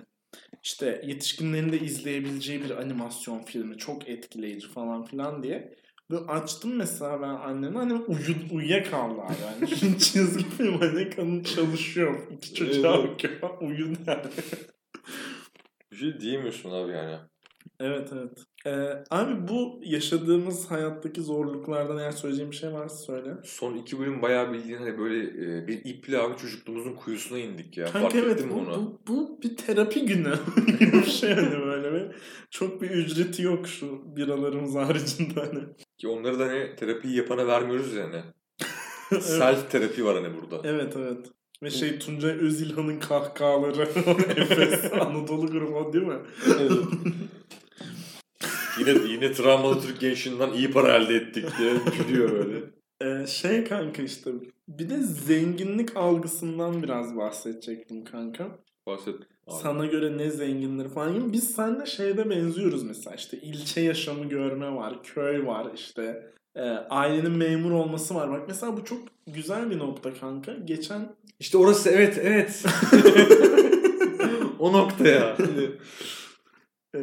İşte 0.64 1.02
yetişkinlerin 1.06 1.72
de 1.72 1.80
izleyebileceği 1.80 2.64
bir 2.64 2.70
animasyon 2.70 3.40
filmi. 3.40 3.78
Çok 3.78 4.10
etkileyici 4.10 4.68
falan 4.68 5.06
filan 5.06 5.44
diye. 5.44 5.74
Ve 6.12 6.18
açtım 6.18 6.76
mesela 6.76 7.22
ben 7.22 7.28
anneme 7.28 7.80
annem 7.80 8.02
uyu, 8.08 8.36
uyuyakaldı 8.52 9.22
abi. 9.22 9.34
Yani 9.46 10.00
çizgi 10.00 10.44
film 10.44 10.80
hani 10.80 11.10
kadın 11.10 11.44
çalışıyor. 11.44 12.28
İki 12.32 12.54
çocuğa 12.54 12.96
Evet. 12.96 13.10
bakıyor. 13.12 13.34
Uyudu 13.62 14.00
yani. 14.08 14.24
Bir 15.92 15.98
şey 15.98 16.20
diyemiyorsun 16.20 16.72
abi 16.72 16.92
yani. 16.92 17.18
Evet 17.82 18.10
evet. 18.14 18.38
Ee, 18.66 19.04
abi 19.10 19.48
bu 19.48 19.82
yaşadığımız 19.84 20.72
hayattaki 20.72 21.22
zorluklardan 21.22 21.98
eğer 21.98 22.12
söyleyeceğim 22.12 22.52
bir 22.52 22.56
şey 22.56 22.74
varsa 22.74 22.96
söyle. 22.96 23.34
Son 23.44 23.76
iki 23.76 24.00
bölüm 24.00 24.22
bayağı 24.22 24.54
bildiğin 24.54 24.78
hani 24.78 24.98
böyle 24.98 25.24
e, 25.24 25.68
bir 25.68 25.86
iple 25.86 26.20
abi 26.20 26.38
çocukluğumuzun 26.38 26.96
kuyusuna 26.96 27.40
indik 27.40 27.78
ya. 27.78 27.86
Kanka 27.86 28.00
Fark 28.00 28.16
evet 28.16 28.40
ettin 28.40 28.48
mi 28.48 28.54
onu? 28.54 28.76
bu, 28.76 29.14
bu 29.14 29.40
bir 29.44 29.58
terapi 29.58 30.06
günü 30.06 30.34
gibi 30.80 30.94
bir 30.94 31.04
şey 31.12 31.34
hani 31.34 31.66
böyle 31.66 31.94
ve 31.94 32.12
çok 32.50 32.82
bir 32.82 32.90
ücreti 32.90 33.44
yok 33.44 33.68
şu 33.68 34.16
biralarımız 34.16 34.76
haricinde 34.76 35.40
hani. 35.40 35.64
Ki 35.98 36.08
onları 36.08 36.40
da 36.40 36.46
hani 36.46 36.76
terapiyi 36.76 37.18
yapana 37.18 37.48
vermiyoruz 37.48 37.94
yani. 37.94 38.16
evet. 39.12 39.24
Self 39.24 39.72
terapi 39.72 40.06
var 40.06 40.24
hani 40.24 40.36
burada. 40.42 40.62
evet 40.64 40.94
evet. 40.98 41.28
Ve 41.64 41.70
şey 41.70 42.00
Tuncay 42.00 42.32
Özilhan'ın 42.32 43.00
kahkahaları 43.00 43.82
Efes 44.36 44.94
Anadolu 44.94 45.48
grubu 45.48 45.94
değil 45.94 46.06
mi? 46.06 46.20
Yine 48.80 49.12
yine 49.12 49.34
travmalı 49.34 49.82
Türk 49.82 50.00
gençliğinden 50.00 50.52
iyi 50.54 50.72
para 50.72 50.98
elde 50.98 51.16
ettik 51.16 51.46
diye 51.60 51.74
gülüyor 51.98 52.32
böyle. 52.32 52.58
Ee, 53.02 53.28
şey 53.28 53.64
kanka 53.64 54.02
işte 54.02 54.32
bir 54.68 54.90
de 54.90 54.98
zenginlik 54.98 55.98
algısından 55.98 56.84
biraz 56.84 57.18
bahsedecektim 57.18 58.04
kanka. 58.04 58.48
Bahset. 58.88 59.16
Abi. 59.16 59.62
Sana 59.62 59.86
göre 59.86 60.18
ne 60.18 60.30
zenginleri 60.30 60.90
falan 60.90 61.14
gibi. 61.14 61.34
Biz 61.34 61.52
seninle 61.52 61.86
şeyde 61.86 62.30
benziyoruz 62.30 62.84
mesela 62.84 63.16
işte 63.16 63.38
ilçe 63.38 63.82
yaşamı 63.82 64.30
görme 64.30 64.76
var, 64.76 65.04
köy 65.04 65.46
var 65.46 65.68
işte 65.76 66.32
e, 66.56 66.62
ailenin 66.70 67.32
memur 67.32 67.72
olması 67.72 68.16
var. 68.16 68.32
Bak 68.32 68.42
mesela 68.48 68.78
bu 68.78 68.86
çok 68.86 69.00
güzel 69.28 69.70
bir 69.70 69.80
nokta 69.80 70.14
kanka. 70.14 70.54
Geçen 70.66 71.16
İşte 71.40 71.58
orası 71.58 71.90
evet 71.90 72.18
evet. 72.22 72.66
o 74.60 74.74
nokta 74.74 75.08
ya. 75.08 75.38
e, 76.96 77.00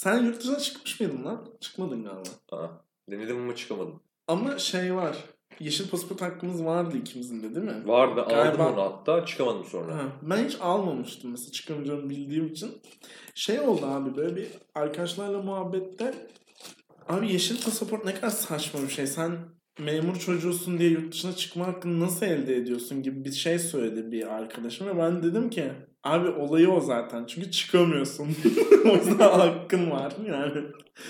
sen 0.00 0.24
yurt 0.24 0.40
dışına 0.40 0.58
çıkmış 0.58 1.00
mıydın 1.00 1.24
lan? 1.24 1.46
Çıkmadın 1.60 2.04
galiba. 2.04 2.28
Aa, 2.52 2.68
denedim 3.10 3.36
ama 3.36 3.56
çıkamadım. 3.56 4.02
Ama 4.28 4.58
şey 4.58 4.94
var. 4.94 5.16
Yeşil 5.60 5.90
pasaport 5.90 6.22
hakkımız 6.22 6.64
vardı 6.64 6.96
ikimizin 6.96 7.42
de 7.42 7.54
değil 7.54 7.66
mi? 7.66 7.88
Vardı 7.88 8.22
aldım 8.22 8.36
Galiba- 8.36 8.72
onu 8.72 8.82
hatta 8.82 9.26
çıkamadım 9.26 9.64
sonra. 9.64 9.94
Ha, 9.94 10.02
ben 10.22 10.44
hiç 10.44 10.56
almamıştım 10.60 11.30
mesela 11.30 11.52
çıkamayacağımı 11.52 12.10
bildiğim 12.10 12.46
için. 12.46 12.82
Şey 13.34 13.60
oldu 13.60 13.86
abi 13.86 14.16
böyle 14.16 14.36
bir 14.36 14.46
arkadaşlarla 14.74 15.42
muhabbette 15.42 16.14
abi 17.08 17.32
yeşil 17.32 17.64
pasaport 17.64 18.04
ne 18.04 18.14
kadar 18.14 18.30
saçma 18.30 18.82
bir 18.82 18.88
şey. 18.88 19.06
Sen 19.06 19.38
memur 19.80 20.16
çocuğusun 20.16 20.78
diye 20.78 20.90
yurt 20.90 21.12
dışına 21.12 21.32
çıkma 21.32 21.66
hakkını 21.66 22.00
nasıl 22.00 22.26
elde 22.26 22.56
ediyorsun 22.56 23.02
gibi 23.02 23.24
bir 23.24 23.32
şey 23.32 23.58
söyledi 23.58 24.12
bir 24.12 24.34
arkadaşım 24.34 24.86
ve 24.86 24.98
ben 24.98 25.22
dedim 25.22 25.50
ki 25.50 25.72
abi 26.04 26.28
olayı 26.28 26.70
o 26.70 26.80
zaten 26.80 27.24
çünkü 27.26 27.50
çıkamıyorsun. 27.50 28.28
o 28.84 28.88
yüzden 28.88 29.18
hakkın 29.18 29.90
var 29.90 30.12
yani. 30.26 30.62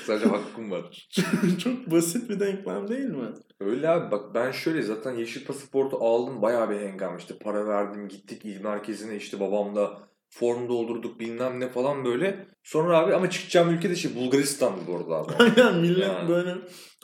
Sadece 0.06 0.28
hakkım 0.28 0.70
var. 0.70 1.08
Çok 1.64 1.90
basit 1.90 2.30
bir 2.30 2.40
denklem 2.40 2.88
değil 2.88 3.06
mi? 3.06 3.28
Öyle 3.60 3.88
abi 3.88 4.10
bak 4.10 4.34
ben 4.34 4.50
şöyle 4.50 4.82
zaten 4.82 5.14
yeşil 5.14 5.46
pasaportu 5.46 5.96
aldım 5.96 6.42
bayağı 6.42 6.70
bir 6.70 6.80
hengam 6.80 7.16
işte 7.16 7.38
para 7.38 7.66
verdim 7.66 8.08
gittik 8.08 8.44
il 8.44 8.60
merkezine 8.60 9.16
işte 9.16 9.40
babamla 9.40 10.10
form 10.30 10.68
doldurduk 10.68 11.20
bilmem 11.20 11.60
ne 11.60 11.68
falan 11.68 12.04
böyle. 12.04 12.46
Sonra 12.64 12.98
abi 12.98 13.14
ama 13.14 13.30
çıkacağım 13.30 13.70
ülke 13.70 13.90
de 13.90 13.96
şey 13.96 14.14
Bulgaristan'dı 14.14 14.80
bu 14.86 14.96
arada 14.96 15.14
abi. 15.14 15.32
Aynen 15.38 15.76
millet 15.80 16.08
Yani. 16.08 16.28
böyle 16.28 16.54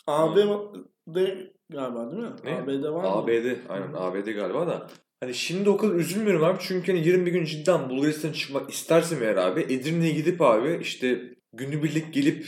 AB'de 0.07 1.56
galiba 1.71 2.11
değil 2.11 2.23
mi? 2.23 2.31
Ne? 2.45 2.55
AB'de 2.55 2.91
var 2.91 3.03
mı? 3.03 3.09
ABD 3.09 3.47
aynen 3.69 3.93
ABD 3.95 4.27
galiba 4.29 4.67
da. 4.67 4.87
Hani 5.21 5.35
şimdi 5.35 5.71
o 5.71 5.77
kadar 5.77 5.95
üzülmüyorum 5.95 6.45
abi 6.45 6.59
çünkü 6.61 6.93
hani 6.93 7.07
20 7.07 7.31
gün 7.31 7.45
cidden 7.45 7.91
Bulgaristan'a 7.91 8.33
çıkmak 8.33 8.71
istersem 8.71 9.23
eğer 9.23 9.37
abi 9.37 9.61
Edirne'ye 9.61 10.13
gidip 10.13 10.41
abi 10.43 10.79
işte 10.83 11.35
günübirlik 11.53 12.15
gelip 12.15 12.47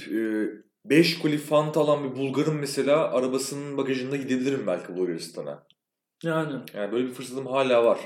5 0.84 1.18
koli 1.18 1.38
Fanta 1.38 1.80
alan 1.80 2.04
bir 2.04 2.16
Bulgar'ın 2.18 2.56
mesela 2.56 3.12
arabasının 3.12 3.76
bagajında 3.76 4.16
gidebilirim 4.16 4.66
belki 4.66 4.96
Bulgaristan'a. 4.96 5.66
Yani. 6.22 6.60
Yani 6.74 6.92
böyle 6.92 7.06
bir 7.06 7.12
fırsatım 7.12 7.46
hala 7.46 7.84
var. 7.84 7.98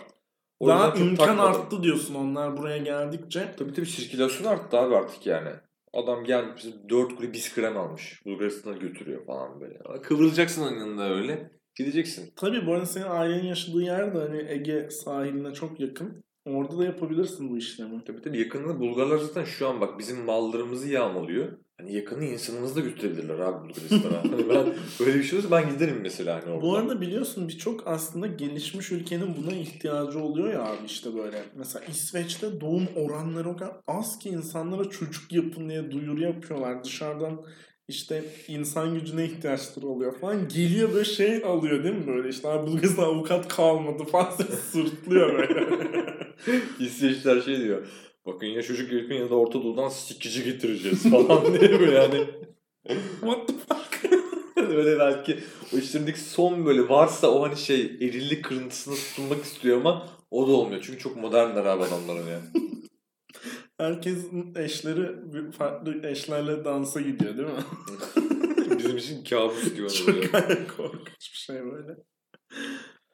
O 0.61 0.69
Daha 0.69 0.95
imkan 0.95 1.17
takmadım. 1.27 1.61
arttı 1.61 1.83
diyorsun 1.83 2.15
onlar 2.15 2.57
buraya 2.57 2.79
geldikçe. 2.79 3.55
Tabii 3.59 3.73
tabii 3.73 3.87
sirkülasyon 3.87 4.53
arttı 4.53 4.79
abi 4.79 4.97
artık 4.97 5.27
yani. 5.27 5.51
Adam 5.93 6.25
gelmiş 6.25 6.67
4 6.89 7.17
kuru 7.17 7.33
biskrem 7.33 7.77
almış. 7.77 8.23
Bulgaristan'a 8.27 8.77
götürüyor 8.77 9.27
falan 9.27 9.61
böyle. 9.61 9.79
Kıvıracaksın 10.03 10.63
onun 10.63 10.79
yanında 10.79 11.15
öyle. 11.15 11.51
Gideceksin. 11.75 12.33
Tabii 12.37 12.67
bu 12.67 12.73
arada 12.73 12.87
senin 12.87 13.05
ailenin 13.09 13.47
yaşadığı 13.47 13.83
yer 13.83 14.15
de 14.15 14.19
hani 14.19 14.45
Ege 14.49 14.91
sahiline 14.91 15.53
çok 15.55 15.81
yakın. 15.81 16.25
Orada 16.47 16.79
da 16.79 16.85
yapabilirsin 16.85 17.51
bu 17.51 17.59
işlemi. 17.59 18.05
Tabii 18.05 18.23
tabii 18.23 18.39
yakında 18.39 18.81
Bulgarlar 18.81 19.19
zaten 19.19 19.45
şu 19.45 19.69
an 19.69 19.81
bak 19.81 19.99
bizim 19.99 20.25
mallarımızı 20.25 20.89
yağmalıyor. 20.89 21.59
Hani 21.83 21.95
yakını 21.95 22.25
insanımızı 22.25 22.77
da 22.77 22.81
götürebilirler 22.81 23.39
abi 23.39 23.69
Bulgaristan'a. 23.69 24.19
hani 24.33 24.49
ben 24.49 24.75
böyle 25.01 25.19
bir 25.19 25.23
şey 25.23 25.39
olursa 25.39 25.57
ben 25.57 25.71
giderim 25.71 25.99
mesela 26.03 26.43
hani 26.43 26.53
orada. 26.53 26.63
Bu 26.63 26.77
arada 26.77 27.01
biliyorsun 27.01 27.49
birçok 27.49 27.87
aslında 27.87 28.27
gelişmiş 28.27 28.93
ülkenin 28.93 29.37
buna 29.37 29.53
ihtiyacı 29.53 30.19
oluyor 30.19 30.53
ya 30.53 30.63
abi 30.63 30.87
işte 30.87 31.15
böyle. 31.15 31.43
Mesela 31.57 31.85
İsveç'te 31.85 32.61
doğum 32.61 32.87
oranları 32.97 33.49
o 33.49 33.57
kadar 33.57 33.77
az 33.87 34.19
ki 34.19 34.29
insanlara 34.29 34.91
çocuk 34.91 35.33
yapın 35.33 35.69
diye 35.69 35.91
duyuru 35.91 36.21
yapıyorlar. 36.21 36.85
Dışarıdan 36.85 37.45
işte 37.89 38.25
insan 38.49 38.95
gücüne 38.95 39.25
ihtiyaçları 39.25 39.87
oluyor 39.87 40.19
falan. 40.21 40.49
Geliyor 40.49 40.93
böyle 40.93 41.05
şey 41.05 41.45
alıyor 41.45 41.85
değil 41.85 41.95
mi 41.95 42.07
böyle 42.07 42.29
işte 42.29 42.49
abi 42.49 42.67
Bulgaristan 42.67 43.05
avukat 43.05 43.49
kalmadı 43.49 44.05
falan 44.05 44.31
sırtlıyor 44.73 45.39
böyle. 45.39 45.67
İsveçliler 46.81 47.41
şey 47.41 47.61
diyor. 47.61 47.87
Bakın 48.27 48.47
ya 48.47 48.63
çocuk 48.63 48.93
yapın 48.93 49.15
ya 49.15 49.31
da 49.31 49.35
Orta 49.35 49.63
Doğu'dan 49.63 49.89
sikici 49.89 50.45
getireceğiz 50.45 51.11
falan 51.11 51.45
diye 51.61 51.81
böyle 51.81 51.95
yani. 51.95 52.27
What 53.21 53.49
the 53.49 53.55
fuck? 53.55 54.13
böyle 54.57 54.99
belki 54.99 55.39
o 55.75 55.79
işlerindeki 55.79 56.21
son 56.21 56.67
böyle 56.67 56.89
varsa 56.89 57.29
o 57.31 57.43
hani 57.43 57.57
şey 57.57 57.81
erillik 57.81 58.45
kırıntısına 58.45 58.95
tutunmak 58.95 59.45
istiyor 59.45 59.77
ama 59.81 60.09
o 60.31 60.49
da 60.49 60.53
olmuyor. 60.53 60.83
Çünkü 60.87 60.99
çok 60.99 61.17
modernler 61.17 61.65
abi 61.65 61.83
adamların 61.85 62.27
yani. 62.27 62.45
Herkesin 63.79 64.55
eşleri 64.55 65.11
farklı 65.53 66.09
eşlerle 66.09 66.65
dansa 66.65 67.01
gidiyor 67.01 67.37
değil 67.39 67.49
mi? 67.49 67.65
Bizim 68.79 68.97
için 68.97 69.25
kabus 69.25 69.75
gibi 69.75 69.89
Çok 69.89 70.09
oluyor. 70.09 70.31
korkunç 70.77 71.33
bir 71.33 71.39
şey 71.39 71.57
böyle. 71.65 71.97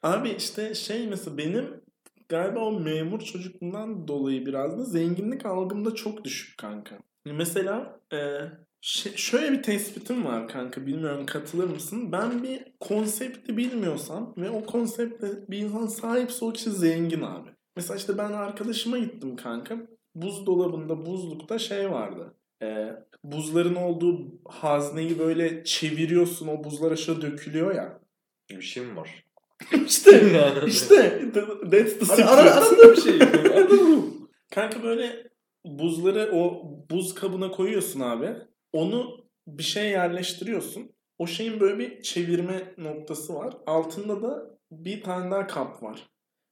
Abi 0.03 0.29
işte 0.29 0.75
şey 0.75 1.07
mesela 1.07 1.37
benim 1.37 1.81
galiba 2.29 2.59
o 2.59 2.79
memur 2.79 3.19
çocukluğundan 3.19 4.07
dolayı 4.07 4.45
biraz 4.45 4.79
da 4.79 4.83
zenginlik 4.83 5.45
algım 5.45 5.85
da 5.85 5.95
çok 5.95 6.23
düşük 6.23 6.57
kanka. 6.57 6.99
Mesela 7.25 7.99
e, 8.13 8.17
şöyle 9.15 9.51
bir 9.51 9.63
tespitim 9.63 10.25
var 10.25 10.47
kanka 10.47 10.85
bilmiyorum 10.85 11.25
katılır 11.25 11.69
mısın? 11.69 12.11
Ben 12.11 12.43
bir 12.43 12.65
konsepti 12.79 13.57
bilmiyorsam 13.57 14.33
ve 14.37 14.49
o 14.49 14.65
konsepte 14.65 15.27
bir 15.47 15.57
insan 15.57 15.87
sahipse 15.87 16.45
o 16.45 16.53
kişi 16.53 16.71
zengin 16.71 17.21
abi. 17.21 17.49
Mesela 17.75 17.97
işte 17.97 18.17
ben 18.17 18.31
arkadaşıma 18.31 18.97
gittim 18.97 19.35
kanka. 19.35 19.77
Buzdolabında 20.15 21.05
buzlukta 21.05 21.59
şey 21.59 21.91
vardı. 21.91 22.35
E, 22.63 22.89
buzların 23.23 23.75
olduğu 23.75 24.41
hazneyi 24.45 25.19
böyle 25.19 25.63
çeviriyorsun 25.63 26.47
o 26.47 26.63
buzlar 26.63 26.91
aşağı 26.91 27.21
dökülüyor 27.21 27.75
ya. 27.75 27.99
Bir 28.49 28.61
şey 28.61 28.85
mi 28.85 28.95
var? 28.95 29.25
İşte 29.85 30.23
işte 30.67 31.21
that's 31.71 31.99
the 31.99 32.05
secret. 32.05 32.27
ara, 32.27 32.55
arada 32.55 32.91
bir 32.91 33.01
şey. 33.01 33.21
Arada 33.21 33.69
bu. 33.79 34.19
Kanka 34.51 34.83
böyle 34.83 35.27
buzları 35.65 36.31
o 36.33 36.63
buz 36.91 37.15
kabına 37.15 37.51
koyuyorsun 37.51 37.99
abi. 37.99 38.35
Onu 38.73 39.25
bir 39.47 39.63
şey 39.63 39.89
yerleştiriyorsun. 39.89 40.91
O 41.17 41.27
şeyin 41.27 41.59
böyle 41.59 41.79
bir 41.79 42.01
çevirme 42.01 42.73
noktası 42.77 43.35
var. 43.35 43.57
Altında 43.65 44.21
da 44.21 44.57
bir 44.71 45.03
tane 45.03 45.31
daha 45.31 45.47
kap 45.47 45.83
var. 45.83 46.07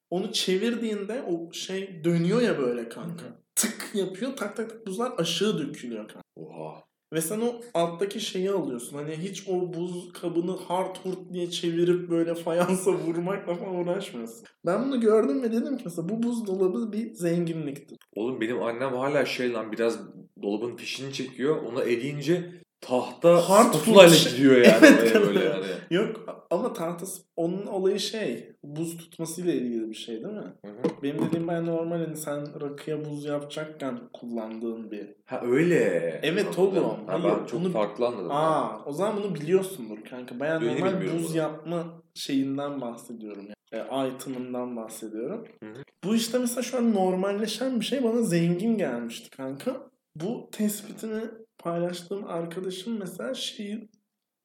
Onu 0.09 0.31
çevirdiğinde 0.31 1.21
o 1.21 1.53
şey 1.53 2.03
dönüyor 2.03 2.41
ya 2.41 2.57
böyle 2.57 2.89
kanka. 2.89 3.25
Tık 3.55 3.91
yapıyor 3.93 4.35
tak 4.35 4.55
tak 4.57 4.69
tak 4.69 4.87
buzlar 4.87 5.13
aşağı 5.17 5.59
dökülüyor 5.59 6.07
kanka. 6.07 6.21
Oha. 6.35 6.83
Ve 7.13 7.21
sen 7.21 7.41
o 7.41 7.61
alttaki 7.73 8.19
şeyi 8.19 8.51
alıyorsun. 8.51 8.97
Hani 8.97 9.15
hiç 9.15 9.47
o 9.47 9.73
buz 9.73 10.13
kabını 10.13 10.51
hard 10.51 10.95
hurt 10.95 11.33
diye 11.33 11.49
çevirip 11.49 12.09
böyle 12.09 12.35
fayansa 12.35 12.91
vurmakla 13.05 13.55
falan 13.55 13.75
uğraşmıyorsun. 13.75 14.45
Ben 14.65 14.85
bunu 14.85 15.01
gördüm 15.01 15.43
ve 15.43 15.51
dedim 15.51 15.77
ki 15.77 15.83
mesela 15.85 16.09
bu 16.09 16.23
buzdolabı 16.23 16.93
bir 16.93 17.13
zenginliktir. 17.13 17.97
Oğlum 18.15 18.41
benim 18.41 18.63
annem 18.63 18.93
hala 18.93 19.25
şey 19.25 19.53
lan 19.53 19.71
biraz 19.71 19.99
dolabın 20.41 20.75
fişini 20.75 21.13
çekiyor. 21.13 21.63
Ona 21.63 21.83
eleyince 21.83 22.61
tahta 22.81 23.49
Hard 23.49 23.73
spatulayla 23.73 24.09
food. 24.15 24.31
gidiyor 24.31 24.55
yani. 24.55 24.77
Evet, 24.81 25.15
oraya 25.15 25.27
böyle 25.27 25.43
yani. 25.43 25.65
Yok 25.89 26.45
ama 26.51 26.73
tahtası 26.73 27.21
onun 27.35 27.65
olayı 27.65 27.99
şey 27.99 28.51
buz 28.63 28.97
tutmasıyla 28.97 29.53
ilgili 29.53 29.89
bir 29.89 29.95
şey 29.95 30.15
değil 30.15 30.33
mi? 30.33 30.53
Hı 30.65 30.71
hı. 30.71 31.03
Benim 31.03 31.25
dediğim 31.25 31.47
ben 31.47 31.65
normal 31.65 31.97
hani 31.97 32.17
sen 32.17 32.61
rakıya 32.61 33.05
buz 33.05 33.25
yapacakken 33.25 33.99
kullandığın 34.13 34.91
bir. 34.91 35.07
Ha 35.25 35.41
öyle. 35.45 35.79
Evet 36.23 36.59
oğlum. 36.59 36.83
Ha, 36.83 36.97
Hayır, 37.07 37.23
ben 37.23 37.45
çok 37.45 37.61
bunu- 37.63 37.71
farklı 37.71 38.07
anladım. 38.07 38.31
Aa 38.31 38.83
o 38.85 38.91
zaman 38.91 39.23
bunu 39.23 39.35
biliyorsundur 39.35 39.97
kanka. 40.09 40.39
Bayağı 40.39 40.63
Yeni 40.63 40.81
normal 40.81 41.01
buz 41.13 41.29
bunu. 41.29 41.37
yapma 41.37 41.83
şeyinden 42.13 42.81
bahsediyorum. 42.81 43.47
Yani. 43.71 44.07
E, 44.11 44.15
item'ından 44.15 44.75
bahsediyorum. 44.75 45.45
Hı 45.63 45.69
hı. 45.69 45.83
Bu 46.03 46.15
işte 46.15 46.37
mesela 46.39 46.61
şu 46.61 46.77
an 46.77 46.93
normalleşen 46.93 47.79
bir 47.79 47.85
şey 47.85 48.03
bana 48.03 48.21
zengin 48.21 48.77
gelmişti 48.77 49.29
kanka. 49.29 49.77
Bu 50.15 50.49
tespitini 50.51 51.21
paylaştığım 51.57 52.27
arkadaşım 52.27 52.99
mesela 52.99 53.33
şeyin 53.33 53.91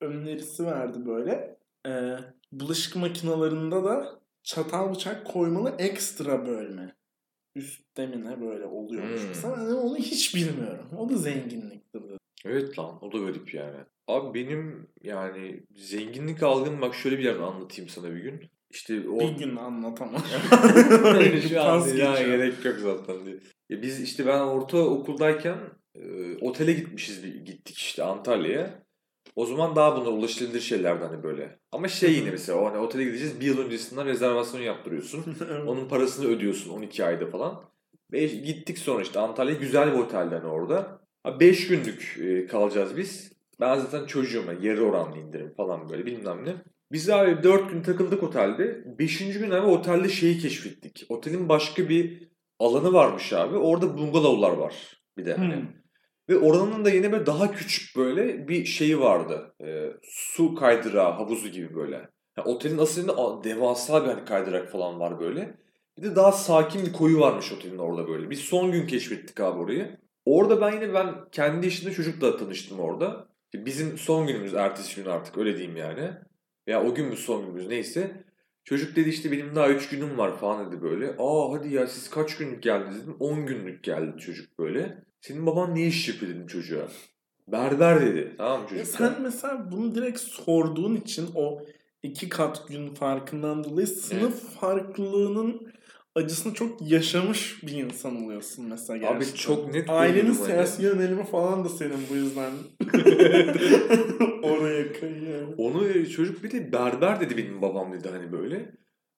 önerisi 0.01 0.67
verdi 0.67 1.07
böyle. 1.07 1.59
Ee, 1.87 2.17
bulaşık 2.53 2.97
makinalarında 2.97 3.85
da 3.85 4.21
çatal 4.43 4.95
bıçak 4.95 5.27
koymalı 5.27 5.75
ekstra 5.79 6.47
bölme. 6.47 6.97
Üstte 7.55 8.07
mi 8.07 8.25
ne 8.25 8.41
böyle 8.41 8.65
oluyormuş. 8.65 9.21
Hmm. 9.21 9.29
Mesela 9.29 9.57
ben 9.57 9.73
onu 9.73 9.97
hiç 9.97 10.35
bilmiyorum. 10.35 10.87
O 10.99 11.09
da 11.09 11.17
zenginliktir. 11.17 12.03
Evet 12.45 12.79
lan 12.79 12.99
o 13.05 13.13
da 13.13 13.19
garip 13.19 13.55
yani. 13.55 13.77
Abi 14.07 14.35
benim 14.35 14.89
yani 15.03 15.63
zenginlik 15.77 16.43
algım 16.43 16.81
bak 16.81 16.95
şöyle 16.95 17.19
bir 17.19 17.25
yerden 17.25 17.43
anlatayım 17.43 17.89
sana 17.89 18.15
bir 18.15 18.21
gün. 18.21 18.51
İşte 18.71 19.09
o... 19.09 19.21
Bir 19.21 19.29
gün 19.29 19.57
anlatamam. 19.57 20.23
Şu 21.49 21.63
an 21.63 21.97
gerek 21.97 22.65
yok 22.65 22.79
zaten 22.79 23.27
diye. 23.27 23.41
Ya 23.69 23.83
biz 23.83 24.01
işte 24.01 24.27
ben 24.27 24.41
ortaokuldayken 24.41 25.59
e, 25.95 26.37
otele 26.41 26.73
gitmişiz 26.73 27.23
gittik 27.45 27.79
işte 27.79 28.03
Antalya'ya. 28.03 28.83
O 29.37 29.47
zaman 29.47 29.77
daha 29.77 29.97
bunlar 29.97 30.13
ulaşılabilir 30.13 30.61
şeylerdi 30.61 31.05
hani 31.05 31.23
böyle. 31.23 31.59
Ama 31.73 31.89
şey 31.89 32.13
yine 32.13 32.31
mesela 32.31 32.59
o 32.59 32.67
hani 32.67 32.79
otele 32.79 33.05
gideceğiz 33.05 33.41
bir 33.41 33.47
yıl 33.47 33.59
öncesinden 33.59 34.07
rezervasyon 34.07 34.61
yaptırıyorsun. 34.61 35.25
Onun 35.67 35.89
parasını 35.89 36.27
ödüyorsun 36.29 36.71
12 36.71 37.05
ayda 37.05 37.27
falan. 37.27 37.65
Ve 38.13 38.27
gittik 38.27 38.79
sonra 38.79 39.03
işte 39.03 39.21
Antalya 39.21 39.55
güzel 39.55 39.93
bir 39.93 39.99
otelde 39.99 40.35
hani 40.35 40.47
orada. 40.47 41.03
5 41.41 41.69
günlük 41.69 42.19
kalacağız 42.51 42.97
biz. 42.97 43.33
Ben 43.61 43.79
zaten 43.79 44.07
çocuğum 44.07 44.45
yani 44.47 44.67
yarı 44.67 44.85
oranlı 44.85 45.19
indirim 45.19 45.55
falan 45.57 45.89
böyle 45.89 46.07
bilmem 46.07 46.45
ne. 46.45 46.55
Biz 46.93 47.11
abi 47.11 47.43
4 47.43 47.71
gün 47.71 47.83
takıldık 47.83 48.23
otelde. 48.23 48.85
5. 48.99 49.19
gün 49.19 49.51
abi 49.51 49.67
otelde 49.67 50.09
şeyi 50.09 50.39
keşfettik. 50.39 51.07
Otelin 51.09 51.49
başka 51.49 51.89
bir 51.89 52.29
alanı 52.59 52.93
varmış 52.93 53.33
abi. 53.33 53.57
Orada 53.57 53.99
bungalovlar 53.99 54.51
var 54.51 54.75
bir 55.19 55.27
de 55.27 55.35
hani. 55.35 55.55
Hmm. 55.55 55.82
Ve 56.29 56.39
oranın 56.39 56.85
da 56.85 56.91
yine 56.91 57.13
böyle 57.13 57.27
daha 57.27 57.53
küçük 57.53 57.97
böyle 57.97 58.49
bir 58.49 58.65
şeyi 58.65 59.01
vardı. 59.01 59.55
Ee, 59.65 59.93
su 60.03 60.55
kaydırağı, 60.55 61.13
havuzu 61.13 61.49
gibi 61.49 61.75
böyle. 61.75 61.97
Yani 62.39 62.49
otelin 62.49 62.79
aslında 62.79 63.45
devasa 63.45 64.05
bir 64.05 64.09
hani 64.09 64.25
kaydırak 64.25 64.73
falan 64.73 65.01
var 65.01 65.21
böyle. 65.21 65.59
Bir 65.99 66.03
de 66.03 66.17
daha 66.17 66.33
sakin 66.33 66.87
bir 66.87 66.93
koyu 66.93 67.21
varmış 67.21 67.53
otelin 67.53 67.79
orada 67.79 68.09
böyle. 68.09 68.31
Biz 68.31 68.41
son 68.41 68.73
gün 68.73 68.87
keşfettik 68.87 69.41
abi 69.41 69.59
orayı. 69.59 69.99
Orada 70.25 70.61
ben 70.61 70.73
yine 70.73 70.95
ben 70.95 71.15
kendi 71.33 71.67
yaşında 71.67 71.93
çocukla 71.93 72.37
tanıştım 72.37 72.81
orada. 72.81 73.29
Bizim 73.55 73.99
son 73.99 74.27
günümüz 74.27 74.55
ertesi 74.55 74.97
gün 75.03 75.11
artık 75.11 75.39
öyle 75.39 75.57
diyeyim 75.57 75.77
yani. 75.77 76.11
Ya 76.67 76.85
o 76.85 76.95
gün 76.95 77.07
mü 77.07 77.17
son 77.17 77.43
günümüz 77.43 77.67
neyse. 77.67 78.25
Çocuk 78.65 78.97
dedi 78.97 79.09
işte 79.09 79.33
benim 79.33 79.55
daha 79.55 79.69
3 79.69 79.89
günüm 79.89 80.19
var 80.19 80.37
falan 80.39 80.67
dedi 80.73 80.83
böyle. 80.83 81.17
Aa 81.19 81.53
hadi 81.53 81.75
ya 81.75 81.87
siz 81.87 82.11
kaç 82.11 82.37
günlük 82.37 82.63
geldiniz 82.63 83.03
dedim. 83.03 83.17
10 83.21 83.47
günlük 83.47 83.85
geldi 83.85 84.19
çocuk 84.19 84.59
böyle. 84.59 85.05
Senin 85.23 85.47
baban 85.47 85.75
ne 85.75 85.87
iş 85.87 86.09
yapıyor 86.09 86.35
dedim 86.35 86.47
çocuğa. 86.47 86.89
Berber 87.49 88.01
dedi. 88.01 88.35
Tamam 88.39 88.61
mı 88.61 88.67
E 88.67 88.69
çocuk? 88.71 88.87
sen 88.87 89.23
mesela 89.23 89.69
bunu 89.73 89.95
direkt 89.95 90.21
sorduğun 90.21 90.97
için 90.97 91.29
o 91.35 91.63
iki 92.03 92.29
kat 92.29 92.69
gün 92.69 92.95
farkından 92.95 93.65
dolayı 93.65 93.87
sınıf 93.87 94.55
farklılığının 94.61 95.73
acısını 96.15 96.55
çok 96.55 96.91
yaşamış 96.91 97.63
bir 97.63 97.73
insan 97.73 98.25
oluyorsun 98.25 98.67
mesela 98.69 98.97
Abi 99.11 99.19
gerçekten. 99.19 99.37
çok 99.41 99.75
net 99.75 99.91
Ailenin 99.91 100.33
siyasi 100.33 100.83
yönelimi 100.83 101.25
falan 101.25 101.65
da 101.65 101.69
senin 101.69 101.99
bu 102.11 102.15
yüzden 102.15 102.53
oraya 104.43 104.93
kayıyor. 104.93 105.49
Onu 105.59 106.11
çocuk 106.11 106.45
bir 106.45 106.51
de 106.51 106.73
berber 106.73 107.21
dedi 107.21 107.37
benim 107.37 107.63
babam 107.63 107.93
dedi 107.93 108.09
hani 108.09 108.33
böyle. 108.33 108.73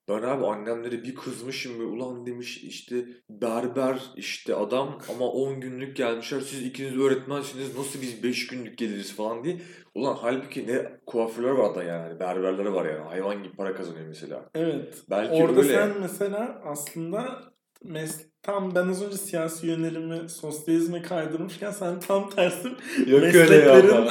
Ben 0.09 0.23
abi 0.23 0.47
annemlere 0.47 1.03
bir 1.03 1.15
kızmışım 1.15 1.81
ve 1.81 1.85
ulan 1.85 2.27
demiş 2.27 2.65
işte 2.65 3.07
berber 3.31 4.03
işte 4.17 4.55
adam 4.55 4.99
ama 5.15 5.29
10 5.29 5.61
günlük 5.61 5.97
gelmişler 5.97 6.41
siz 6.41 6.63
ikiniz 6.63 6.99
öğretmensiniz 6.99 7.79
nasıl 7.79 8.03
biz 8.03 8.23
5 8.23 8.47
günlük 8.47 8.79
geliriz 8.79 9.17
falan 9.17 9.45
diye. 9.45 9.61
Ulan 9.95 10.15
halbuki 10.21 10.67
ne 10.67 11.01
kuaförler 11.07 11.51
var 11.51 11.75
da 11.75 11.83
yani 11.83 12.21
berberleri 12.21 12.75
var 12.75 12.85
yani 12.85 13.05
hayvan 13.09 13.43
gibi 13.43 13.57
para 13.57 13.75
kazanıyor 13.75 14.07
mesela. 14.07 14.51
Evet. 14.55 15.03
Belki 15.11 15.33
Orada 15.33 15.61
öyle. 15.61 15.73
sen 15.73 16.01
mesela 16.01 16.63
aslında 16.65 17.43
mes 17.85 18.34
tam 18.45 18.75
ben 18.75 18.89
az 18.89 19.03
önce 19.03 19.17
siyasi 19.17 19.67
yönelimi 19.67 20.29
sosyalizme 20.29 21.03
kaydırmışken 21.03 21.71
sen 21.71 22.01
tam 22.01 22.31
tersi 22.31 22.69
Yok 23.07 23.23
mesleklerin 23.23 23.89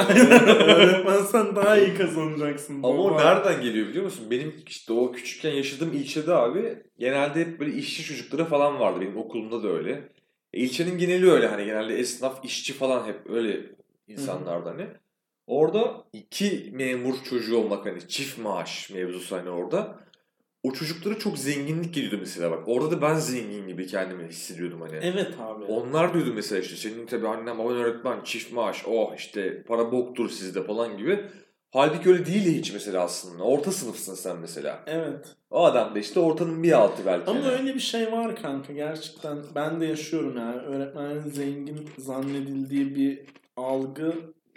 öğretmen 0.58 1.22
sen 1.22 1.56
daha 1.56 1.78
iyi 1.78 1.94
kazanacaksın. 1.94 2.76
Ama 2.84 2.88
o 2.88 3.18
nereden 3.18 3.62
geliyor 3.62 3.88
biliyor 3.88 4.06
musun? 4.06 4.28
Benim 4.32 4.54
işte 4.68 4.94
o 4.94 5.12
küçükken 5.12 5.52
yaşadığım 5.52 5.94
ilçede 5.94 6.34
abi 6.34 6.84
genelde 7.00 7.40
hep 7.40 7.60
böyle 7.60 7.74
işçi 7.74 8.04
çocukları 8.04 8.46
falan 8.46 8.80
vardı. 8.80 9.02
Benim 9.02 9.18
okulumda 9.18 9.64
da 9.64 9.68
öyle. 9.68 10.10
E, 10.54 10.60
ilçenin 10.60 10.98
geneli 10.98 11.32
öyle 11.32 11.48
hani 11.48 11.66
genelde 11.66 11.96
esnaf, 11.96 12.46
işçi 12.46 12.74
falan 12.74 13.08
hep 13.08 13.30
öyle 13.30 13.62
insanlardı 14.08 14.70
hani. 14.70 14.88
Orada 15.48 16.06
iki 16.14 16.70
memur 16.74 17.16
çocuğu 17.30 17.58
olmak 17.58 17.86
hani 17.86 18.08
çift 18.08 18.38
maaş 18.38 18.90
mevzusu 18.90 19.36
hani 19.36 19.50
orada. 19.50 20.04
O 20.64 20.72
çocuklara 20.74 21.20
çok 21.20 21.38
zenginlik 21.38 21.94
geliyordu 21.94 22.18
mesela 22.20 22.52
bak. 22.52 22.64
Orada 22.68 22.92
da 22.92 23.02
ben 23.02 23.16
zengin 23.16 23.68
gibi 23.68 23.88
kendimi 23.88 24.28
hissediyordum 24.28 24.82
hani. 24.82 25.00
Evet 25.02 25.34
abi. 25.40 25.64
Onlar 25.64 26.14
diyordu 26.14 26.32
mesela 26.36 26.62
işte 26.62 26.76
senin 26.76 27.06
tabii 27.06 27.28
annen 27.28 27.58
baban 27.58 27.76
öğretmen 27.76 28.24
çift 28.24 28.54
maaş 28.54 28.84
oh 28.88 29.16
işte 29.18 29.64
para 29.64 29.92
boktur 29.92 30.30
sizde 30.30 30.64
falan 30.64 30.98
gibi. 30.98 31.26
Halbuki 31.72 32.10
öyle 32.10 32.26
değil 32.26 32.58
hiç 32.58 32.74
mesela 32.74 33.04
aslında. 33.04 33.44
Orta 33.44 33.72
sınıfsın 33.72 34.16
sen 34.16 34.38
mesela. 34.38 34.84
Evet. 34.88 35.36
O 35.50 35.66
adam 35.66 35.96
da 35.96 36.00
işte 36.00 36.20
ortanın 36.20 36.64
bir 36.64 36.72
altı 36.72 37.06
belki. 37.06 37.32
Ama 37.32 37.40
yani. 37.40 37.52
öyle 37.52 37.76
bir 37.76 37.80
şey 37.80 38.12
var 38.12 38.36
kanka 38.36 38.74
gerçekten. 38.74 39.38
Ben 39.56 39.82
de 39.82 39.86
yaşıyorum 39.86 40.38
yani. 40.38 40.62
Öğretmenin 40.62 41.30
zengin 41.30 41.90
zannedildiği 41.98 42.96
bir 42.96 43.20
algı 43.58 44.14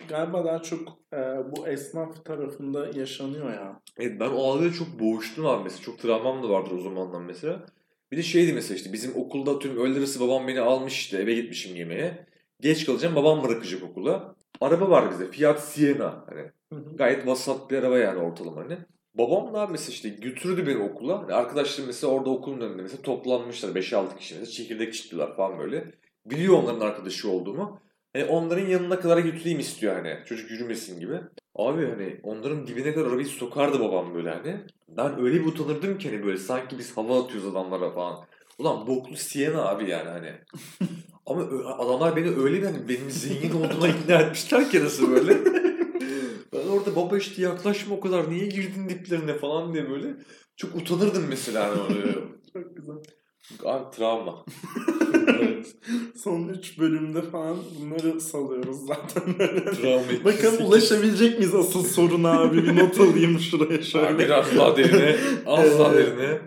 galiba 0.08 0.44
daha 0.44 0.62
çok 0.62 0.98
e, 1.12 1.16
bu 1.56 1.68
esnaf 1.68 2.24
tarafında 2.24 2.98
yaşanıyor 2.98 3.52
ya. 3.52 3.80
Evet 3.98 4.20
ben 4.20 4.28
o 4.28 4.44
algıda 4.44 4.72
çok 4.72 5.00
boğuştum 5.00 5.46
abi 5.46 5.64
mesela. 5.64 5.82
Çok 5.82 5.98
travmam 5.98 6.42
da 6.42 6.48
vardır 6.48 6.72
o 6.72 6.80
zamandan 6.80 7.22
mesela. 7.22 7.66
Bir 8.12 8.16
de 8.16 8.22
şeydi 8.22 8.52
mesela 8.52 8.76
işte 8.76 8.92
bizim 8.92 9.16
okulda 9.16 9.50
atıyorum 9.50 9.82
öğle 9.82 9.98
arası 9.98 10.20
babam 10.20 10.48
beni 10.48 10.60
almış 10.60 10.98
işte 10.98 11.18
eve 11.18 11.34
gitmişim 11.34 11.76
yemeğe. 11.76 12.26
Geç 12.60 12.86
kalacağım 12.86 13.16
babam 13.16 13.42
bırakacak 13.42 13.82
okula. 13.82 14.34
Araba 14.60 14.90
var 14.90 15.10
bizde 15.10 15.30
Fiat 15.30 15.64
Siena 15.64 16.24
hani. 16.28 16.50
Gayet 16.94 17.26
vasat 17.26 17.70
bir 17.70 17.78
araba 17.78 17.98
yani 17.98 18.18
ortalama 18.18 18.60
hani. 18.60 18.78
Babam 19.14 19.54
da 19.54 19.66
mesela 19.66 19.90
işte 19.90 20.08
götürdü 20.08 20.66
beni 20.66 20.82
okula. 20.82 21.22
Hani 21.22 21.34
arkadaşlarım 21.34 21.86
mesela 21.86 22.12
orada 22.12 22.30
okulun 22.30 22.60
önünde 22.60 22.82
mesela 22.82 23.02
toplanmışlar 23.02 23.68
5-6 23.68 24.16
kişi 24.18 24.34
mesela 24.34 24.50
çekirdek 24.50 24.94
çittiler 24.94 25.36
falan 25.36 25.58
böyle. 25.58 25.84
Biliyor 26.26 26.62
onların 26.62 26.80
arkadaşı 26.80 27.30
olduğumu. 27.30 27.80
Hani 28.16 28.24
onların 28.24 28.66
yanına 28.66 29.00
kadar 29.00 29.18
götüreyim 29.18 29.58
istiyor 29.58 29.94
hani. 29.96 30.18
Çocuk 30.26 30.50
yürümesin 30.50 31.00
gibi. 31.00 31.20
Abi 31.54 31.86
hani 31.86 32.20
onların 32.22 32.66
dibine 32.66 32.94
kadar 32.94 33.06
arabayı 33.06 33.26
sokardı 33.26 33.80
babam 33.80 34.14
böyle 34.14 34.30
hani. 34.30 34.60
Ben 34.88 35.20
öyle 35.20 35.40
bir 35.40 35.46
utanırdım 35.46 35.98
ki 35.98 36.10
hani 36.10 36.26
böyle 36.26 36.38
sanki 36.38 36.78
biz 36.78 36.96
hava 36.96 37.24
atıyoruz 37.24 37.50
adamlara 37.50 37.90
falan. 37.90 38.24
Ulan 38.58 38.86
boklu 38.86 39.16
Siena 39.16 39.68
abi 39.68 39.90
yani 39.90 40.08
hani. 40.08 40.32
Ama 41.26 41.42
adamlar 41.78 42.16
beni 42.16 42.28
öyle 42.28 42.62
bir 42.62 42.66
hani 42.66 42.88
benim 42.88 43.10
zengin 43.10 43.50
olduğuma 43.50 43.88
ikna 43.88 44.14
etmişler 44.14 44.70
ki 44.70 44.84
nasıl 44.84 45.10
böyle. 45.10 45.38
ben 46.52 46.68
orada 46.68 46.96
baba 46.96 47.18
işte 47.18 47.42
yaklaşma 47.42 47.94
o 47.94 48.00
kadar 48.00 48.30
niye 48.30 48.46
girdin 48.46 48.88
diplerine 48.88 49.38
falan 49.38 49.74
diye 49.74 49.90
böyle. 49.90 50.14
Çok 50.56 50.76
utanırdım 50.76 51.24
mesela 51.28 51.70
hani 51.70 51.98
öyle. 51.98 52.12
Çok 52.52 52.76
güzel. 52.76 52.96
Abi 53.64 53.96
travma. 53.96 54.44
Evet. 55.42 55.76
Son 56.16 56.48
3 56.48 56.78
bölümde 56.78 57.22
falan 57.22 57.56
bunları 57.80 58.20
salıyoruz 58.20 58.86
zaten 58.86 59.38
böyle. 59.38 59.64
Travma 59.64 59.96
etkisi. 60.12 60.24
Bakalım 60.24 60.66
ulaşabilecek 60.66 61.38
miyiz 61.38 61.54
asıl 61.54 61.84
soruna 61.84 62.40
abi? 62.40 62.56
Bir 62.56 62.76
not 62.76 63.00
alayım 63.00 63.38
şuraya 63.38 63.76
Abi 63.78 63.84
şöyle. 63.84 64.18
Biraz 64.18 64.56
daha 64.56 64.76
derine. 64.76 65.16
Az 65.46 65.78
daha 65.78 65.94
derine. 65.94 66.40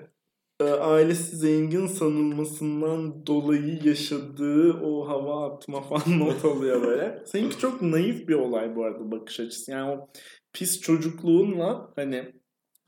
Ee, 0.62 0.63
ailesi 0.63 1.38
zengin 1.38 1.88
sanılmasından 1.88 3.25
dolayı 3.28 3.80
yaşadığı 3.84 4.73
o 4.73 5.08
hava 5.08 5.54
atma 5.54 5.82
falan 5.82 6.19
not 6.19 6.45
alıyor 6.45 6.82
böyle. 6.82 7.23
Seninki 7.25 7.60
çok 7.60 7.82
naif 7.82 8.28
bir 8.28 8.36
olay 8.36 8.75
bu 8.75 8.84
arada 8.86 9.12
bakış 9.12 9.39
açısı. 9.39 9.71
Yani 9.71 9.91
o 9.91 10.10
pis 10.54 10.82
çocukluğunla 10.82 11.93
hani 11.95 12.34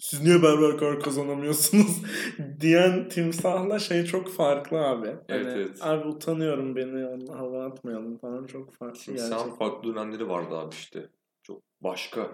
siz 0.01 0.21
niye 0.23 0.43
berber 0.43 0.77
kar 0.77 0.99
kazanamıyorsunuz 0.99 2.01
diyen 2.61 3.09
timsahla 3.09 3.79
şey 3.79 4.05
çok 4.05 4.29
farklı 4.31 4.77
abi. 4.77 5.07
Hani, 5.07 5.17
Evet, 5.29 5.53
evet. 5.57 5.77
Abi 5.81 6.07
utanıyorum 6.07 6.75
beni 6.75 7.27
hava 7.31 7.65
atmayalım 7.65 8.17
falan 8.17 8.45
çok 8.47 8.75
farklı 8.75 8.99
Timsahın 8.99 9.29
gerçekten. 9.31 9.55
farklı 9.57 9.95
dönemleri 9.95 10.27
vardı 10.29 10.55
abi 10.55 10.73
işte. 10.75 11.09
Çok 11.43 11.61
başka 11.81 12.27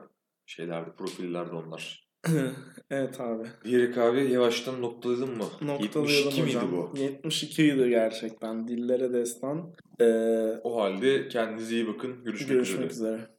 şeylerdi, 0.45 0.89
profillerdi 0.97 1.51
onlar. 1.55 2.07
evet 2.91 3.19
abi. 3.21 3.43
Diyerek 3.65 3.97
abi 3.97 4.31
yavaştan 4.31 4.81
noktaladın 4.81 5.37
mı? 5.37 5.43
Noktalayalım 5.61 6.07
72 6.09 6.43
miydi 6.43 6.57
hocam. 6.57 6.71
bu? 6.71 6.97
72 6.97 7.63
idi 7.67 7.89
gerçekten. 7.89 8.67
Dillere 8.67 9.13
destan. 9.13 9.73
Ee, 10.01 10.05
O 10.63 10.81
halde 10.81 11.27
kendinize 11.27 11.75
iyi 11.75 11.87
bakın. 11.87 12.23
Görüşmek, 12.23 12.49
görüşmek 12.49 12.91
üzere. 12.91 13.13
üzere. 13.15 13.36